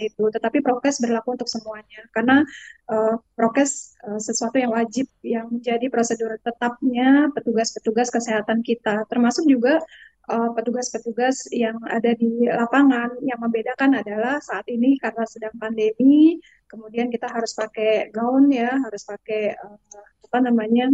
[0.00, 2.42] itu, tetapi prokes berlaku untuk semuanya karena
[2.90, 9.80] uh, prokes uh, sesuatu yang wajib yang menjadi prosedur tetapnya petugas-petugas kesehatan kita, termasuk juga
[10.24, 13.12] eh, petugas-petugas uh, yang ada di lapangan.
[13.20, 19.04] Yang membedakan adalah saat ini karena sedang pandemi, kemudian kita harus pakai gaun ya, harus
[19.04, 19.78] pakai uh,
[20.24, 20.88] apa namanya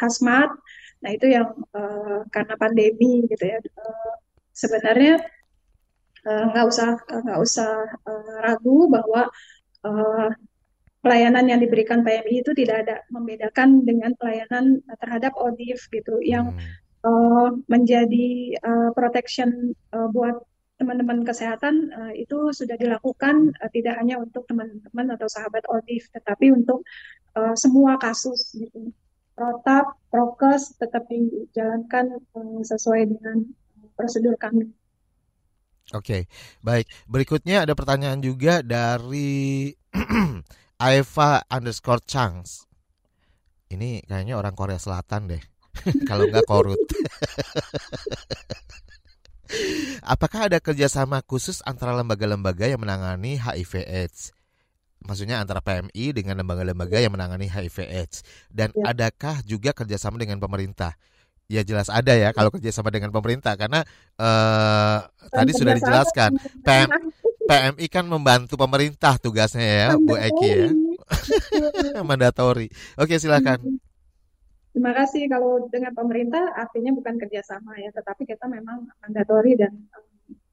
[0.00, 0.50] hazmat.
[1.02, 3.58] Nah itu yang uh, karena pandemi gitu ya.
[3.74, 4.14] Uh,
[4.56, 5.20] sebenarnya
[6.26, 9.30] Eh, nggak usah nggak usah uh, ragu bahwa
[9.86, 10.28] uh,
[10.98, 16.58] pelayanan yang diberikan PMI itu tidak ada membedakan dengan pelayanan terhadap ODIF gitu yang
[17.06, 20.42] uh, menjadi uh, protection uh, buat
[20.82, 26.50] teman-teman kesehatan uh, itu sudah dilakukan uh, tidak hanya untuk teman-teman atau sahabat ODIF tetapi
[26.50, 26.82] untuk
[27.38, 28.90] uh, semua kasus gitu.
[29.38, 33.46] Protap, prokes tetap dijalankan uh, sesuai dengan
[33.94, 34.74] prosedur kami.
[35.94, 36.26] Oke,
[36.66, 36.90] baik.
[37.06, 39.70] Berikutnya ada pertanyaan juga dari
[40.82, 42.66] Aeva underscore Changs.
[43.70, 45.42] Ini kayaknya orang Korea Selatan deh.
[46.10, 46.78] Kalau nggak korut.
[50.02, 54.34] Apakah ada kerjasama khusus antara lembaga-lembaga yang menangani HIV/AIDS?
[55.06, 58.26] Maksudnya antara PMI dengan lembaga-lembaga yang menangani HIV/AIDS.
[58.50, 58.90] Dan ya.
[58.90, 60.98] adakah juga kerjasama dengan pemerintah?
[61.46, 63.86] Ya jelas ada ya kalau kerjasama dengan pemerintah karena
[64.18, 64.98] uh,
[65.30, 66.34] tadi sudah dijelaskan
[66.66, 66.90] PM,
[67.46, 70.68] PMI kan membantu pemerintah tugasnya ya Bu Eki ya
[72.10, 72.66] mandatori.
[72.98, 73.78] Oke silakan.
[74.74, 79.72] Terima kasih kalau dengan pemerintah artinya bukan kerjasama ya tetapi kita memang mandatori dan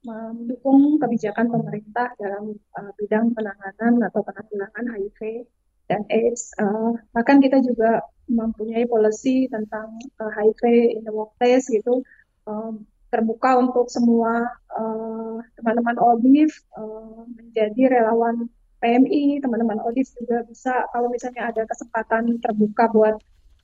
[0.04, 5.48] mendukung kebijakan pemerintah dalam uh, bidang penanganan atau penanggulangan HIV
[5.90, 6.54] dan AIDS.
[6.60, 10.62] Uh, bahkan kita juga mempunyai policy tentang uh, HIV
[10.96, 12.04] in the workplace gitu.
[12.44, 14.42] Um, terbuka untuk semua
[14.74, 18.50] uh, teman-teman ODIF uh, menjadi relawan
[18.82, 20.82] PMI teman-teman ODIF juga bisa.
[20.90, 23.16] Kalau misalnya ada kesempatan terbuka buat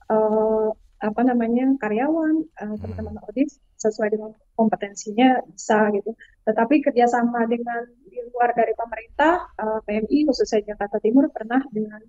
[0.07, 6.13] uh, apa namanya karyawan uh, teman-teman ODIF sesuai dengan kompetensinya bisa gitu.
[6.47, 11.99] Tetapi kerjasama dengan di luar dari pemerintah uh, PMI khususnya Jakarta Timur pernah dengan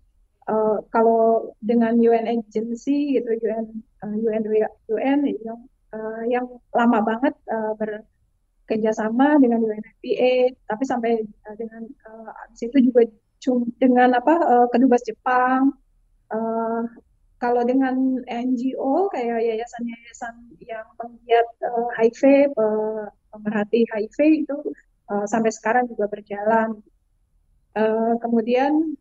[0.49, 3.67] uh, kalau dengan UN agency gitu UN
[4.03, 4.43] uh, UN
[4.91, 5.61] UN yang
[5.93, 13.07] uh, yang lama banget uh, bekerjasama dengan UNFPA tapi sampai uh, dengan uh, itu juga
[13.43, 15.75] cum, dengan apa uh, kedubes Jepang
[16.31, 16.83] uh,
[17.43, 22.55] kalau dengan NGO kayak yayasan-yayasan yang penggiat uh, HIV
[23.35, 24.57] pemerhati HIV itu
[25.11, 26.79] uh, sampai sekarang juga berjalan.
[27.73, 28.95] Uh, kemudian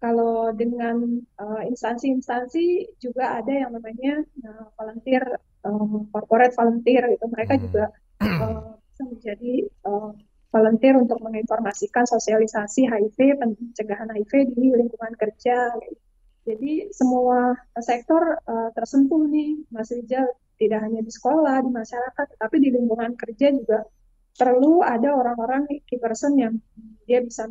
[0.00, 5.22] kalau dengan uh, instansi-instansi juga ada yang namanya uh, volunteer,
[5.60, 7.62] um, corporate volunteer itu mereka hmm.
[7.68, 7.84] juga
[8.24, 10.16] uh, bisa menjadi uh,
[10.50, 15.68] volunteer untuk menginformasikan sosialisasi HIV, pencegahan HIV di lingkungan kerja.
[16.48, 20.26] Jadi semua sektor uh, tersentuh nih, Mas Rizal.
[20.60, 23.80] Tidak hanya di sekolah, di masyarakat, tapi di lingkungan kerja juga
[24.36, 26.60] perlu ada orang-orang key person yang
[27.08, 27.48] dia bisa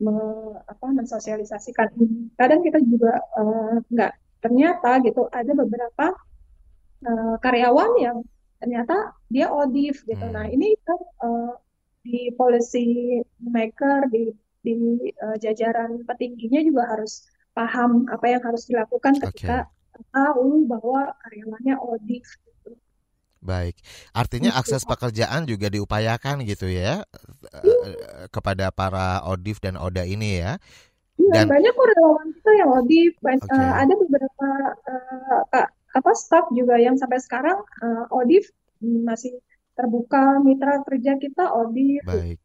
[0.00, 0.16] me,
[0.64, 2.32] apa, mensosialisasikan ini.
[2.34, 6.16] Kadang kita juga uh, nggak ternyata gitu ada beberapa
[7.04, 8.18] uh, karyawan yang
[8.60, 10.24] ternyata dia odif gitu.
[10.24, 10.34] Hmm.
[10.36, 11.52] Nah ini kan uh,
[12.00, 14.76] di policy maker di di
[15.20, 20.04] uh, jajaran petingginya juga harus paham apa yang harus dilakukan ketika okay.
[20.12, 22.28] tahu bahwa karyawannya odif.
[23.40, 23.80] Baik,
[24.12, 27.00] artinya akses pekerjaan juga diupayakan gitu ya
[27.56, 30.60] eh, kepada para odif dan oda ini ya.
[31.20, 32.70] Iya, Dan banyak kok relawan kita yang.
[33.24, 33.54] Ban- Oke.
[33.56, 34.48] eh, ada beberapa
[34.92, 38.44] eh, ka- apa staff juga yang sampai sekarang eh, audit
[38.84, 39.32] mm, masih
[39.76, 42.04] terbuka mitra kerja kita audit.
[42.04, 42.38] baik,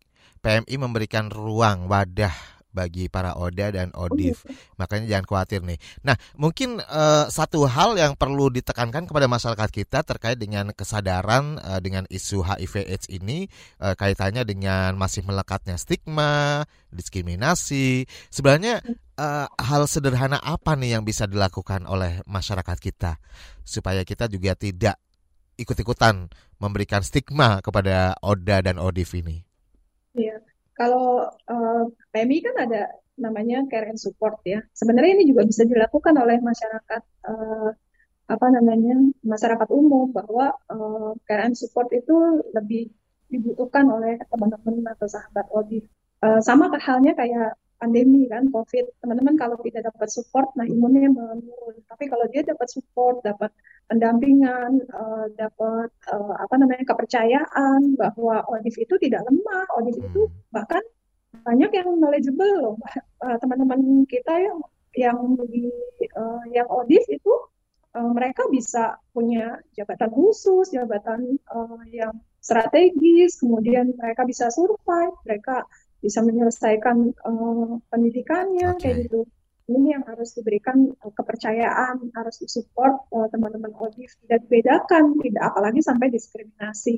[0.44, 4.44] PMI memberikan ruang wadah bagi para oda dan odif.
[4.76, 5.80] Makanya jangan khawatir nih.
[6.04, 11.80] Nah, mungkin eh, satu hal yang perlu ditekankan kepada masyarakat kita terkait dengan kesadaran eh,
[11.80, 13.48] dengan isu HIV/AIDS ini
[13.80, 18.04] eh, kaitannya dengan masih melekatnya stigma, diskriminasi.
[18.28, 18.84] Sebenarnya
[19.16, 23.16] eh, hal sederhana apa nih yang bisa dilakukan oleh masyarakat kita
[23.64, 25.00] supaya kita juga tidak
[25.56, 26.28] ikut-ikutan
[26.60, 29.44] memberikan stigma kepada oda dan odif ini.
[30.16, 30.40] Iya.
[30.76, 32.82] Kalau eh, PMI kan ada
[33.16, 34.60] namanya care and support ya.
[34.76, 37.02] Sebenarnya ini juga bisa dilakukan oleh masyarakat
[37.32, 37.70] eh,
[38.26, 42.92] apa namanya masyarakat umum bahwa eh, care and support itu lebih
[43.32, 45.88] dibutuhkan oleh teman-teman atau sahabat audit.
[46.24, 48.86] Eh, sama halnya kayak pandemi kan COVID.
[49.04, 51.76] Teman-teman kalau tidak dapat support, nah imunnya menurun.
[51.88, 53.52] Tapi kalau dia dapat support, dapat
[53.90, 60.82] pendampingan, eh, dapat eh, apa namanya kepercayaan bahwa audit itu tidak lemah, audit itu bahkan
[61.46, 62.76] banyak yang knowledgeable loh
[63.26, 64.60] Eh, teman-teman kita yang
[64.96, 65.18] yang
[65.50, 65.66] di
[65.98, 67.34] eh, yang audit itu
[67.98, 75.66] eh, mereka bisa punya jabatan khusus, jabatan eh, yang strategis, kemudian mereka bisa survive, mereka
[76.04, 79.26] bisa menyelesaikan eh, pendidikannya kayak gitu.
[79.66, 85.82] Ini yang harus diberikan eh, kepercayaan, harus disupport eh, teman-teman audit, tidak dibedakan, tidak apalagi
[85.82, 86.98] sampai diskriminasi.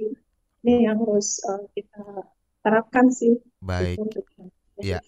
[0.68, 2.28] Ini yang harus eh, kita
[2.59, 3.39] terapkan sih.
[3.63, 4.03] Baik.
[4.03, 4.28] untuk
[4.84, 4.99] Ya.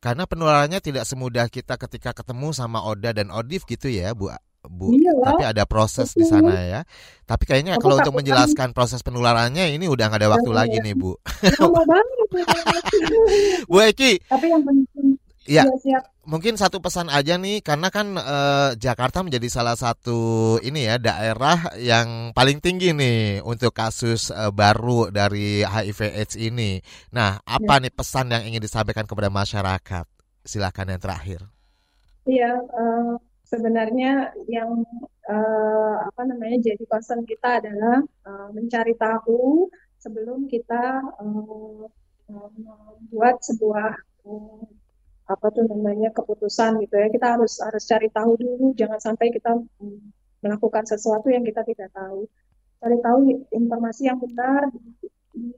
[0.00, 4.28] Karena penularannya tidak semudah kita ketika ketemu sama Oda dan Odif gitu ya, Bu.
[4.64, 6.80] Bu, Iya tapi ada proses di sana ya.
[7.28, 10.76] Tapi kayaknya Aku kalau untuk menjelaskan proses penularannya ini udah nggak ada waktu Iya, lagi
[10.80, 10.84] iya.
[10.88, 11.12] nih, Bu.
[13.70, 15.23] Bu Eki, Tapi yang penting Ya.
[15.46, 16.02] Iya, siap.
[16.24, 21.74] mungkin satu pesan aja nih karena kan eh, Jakarta menjadi salah satu ini ya daerah
[21.76, 26.80] yang paling tinggi nih untuk kasus eh, baru dari HIV/AIDS ini.
[27.12, 30.06] Nah, apa nih pesan yang ingin disampaikan kepada masyarakat?
[30.44, 31.40] Silakan yang terakhir.
[32.24, 33.12] Iya, eh,
[33.44, 34.80] sebenarnya yang
[35.28, 39.68] eh, apa namanya jadi concern kita adalah eh, mencari tahu
[40.00, 40.84] sebelum kita
[41.20, 41.84] eh,
[42.32, 43.92] eh, membuat sebuah
[44.28, 44.64] eh,
[45.24, 47.08] apa tuh namanya keputusan gitu ya.
[47.08, 49.56] Kita harus harus cari tahu dulu, jangan sampai kita
[50.44, 52.28] melakukan sesuatu yang kita tidak tahu.
[52.80, 53.18] Cari tahu
[53.48, 55.48] informasi yang benar di, di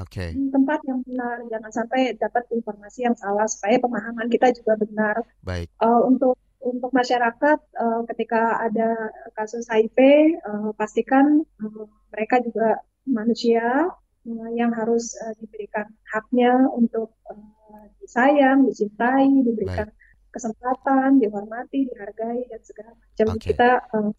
[0.00, 0.32] Oke.
[0.32, 5.22] di tempat yang benar, jangan sampai dapat informasi yang salah supaya pemahaman kita juga benar.
[5.44, 5.68] Baik.
[5.70, 8.90] Eh, untuk untuk masyarakat eh, ketika ada
[9.36, 9.98] kasus HIV
[10.40, 13.92] eh, pastikan eh, mereka juga manusia
[14.24, 17.53] eh, yang harus eh, diberikan haknya untuk eh,
[18.00, 19.88] disayang, dicintai, diberikan
[20.30, 23.26] kesempatan, dihormati, dihargai dan segala macam.
[23.38, 23.54] Oke.
[23.54, 24.10] Kita eh,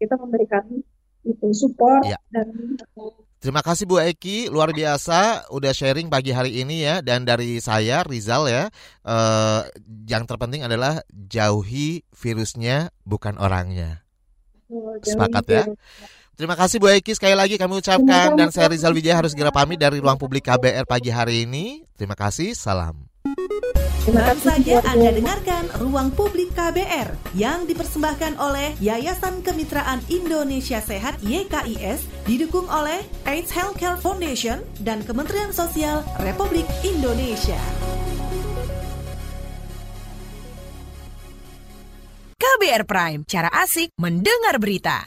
[0.00, 0.64] kita memberikan
[1.22, 2.18] itu support Ya.
[2.34, 2.50] dan
[3.42, 7.02] Terima kasih Bu Eki, luar biasa udah sharing pagi hari ini ya.
[7.02, 8.70] Dan dari saya Rizal ya,
[9.02, 9.60] eh,
[10.06, 14.06] yang terpenting adalah jauhi virusnya bukan orangnya.
[14.70, 15.62] oh, Sepakat ya.
[15.66, 15.78] virus.
[16.32, 19.76] Terima kasih Bu Eki sekali lagi kami ucapkan dan saya Rizal Wijaya harus segera pamit
[19.76, 21.84] dari ruang publik KBR pagi hari ini.
[21.92, 23.12] Terima kasih, salam.
[24.02, 32.26] Baru saja Anda dengarkan Ruang Publik KBR yang dipersembahkan oleh Yayasan Kemitraan Indonesia Sehat YKIS
[32.26, 37.62] didukung oleh AIDS Healthcare Foundation dan Kementerian Sosial Republik Indonesia.
[42.34, 45.06] KBR Prime, cara asik mendengar berita.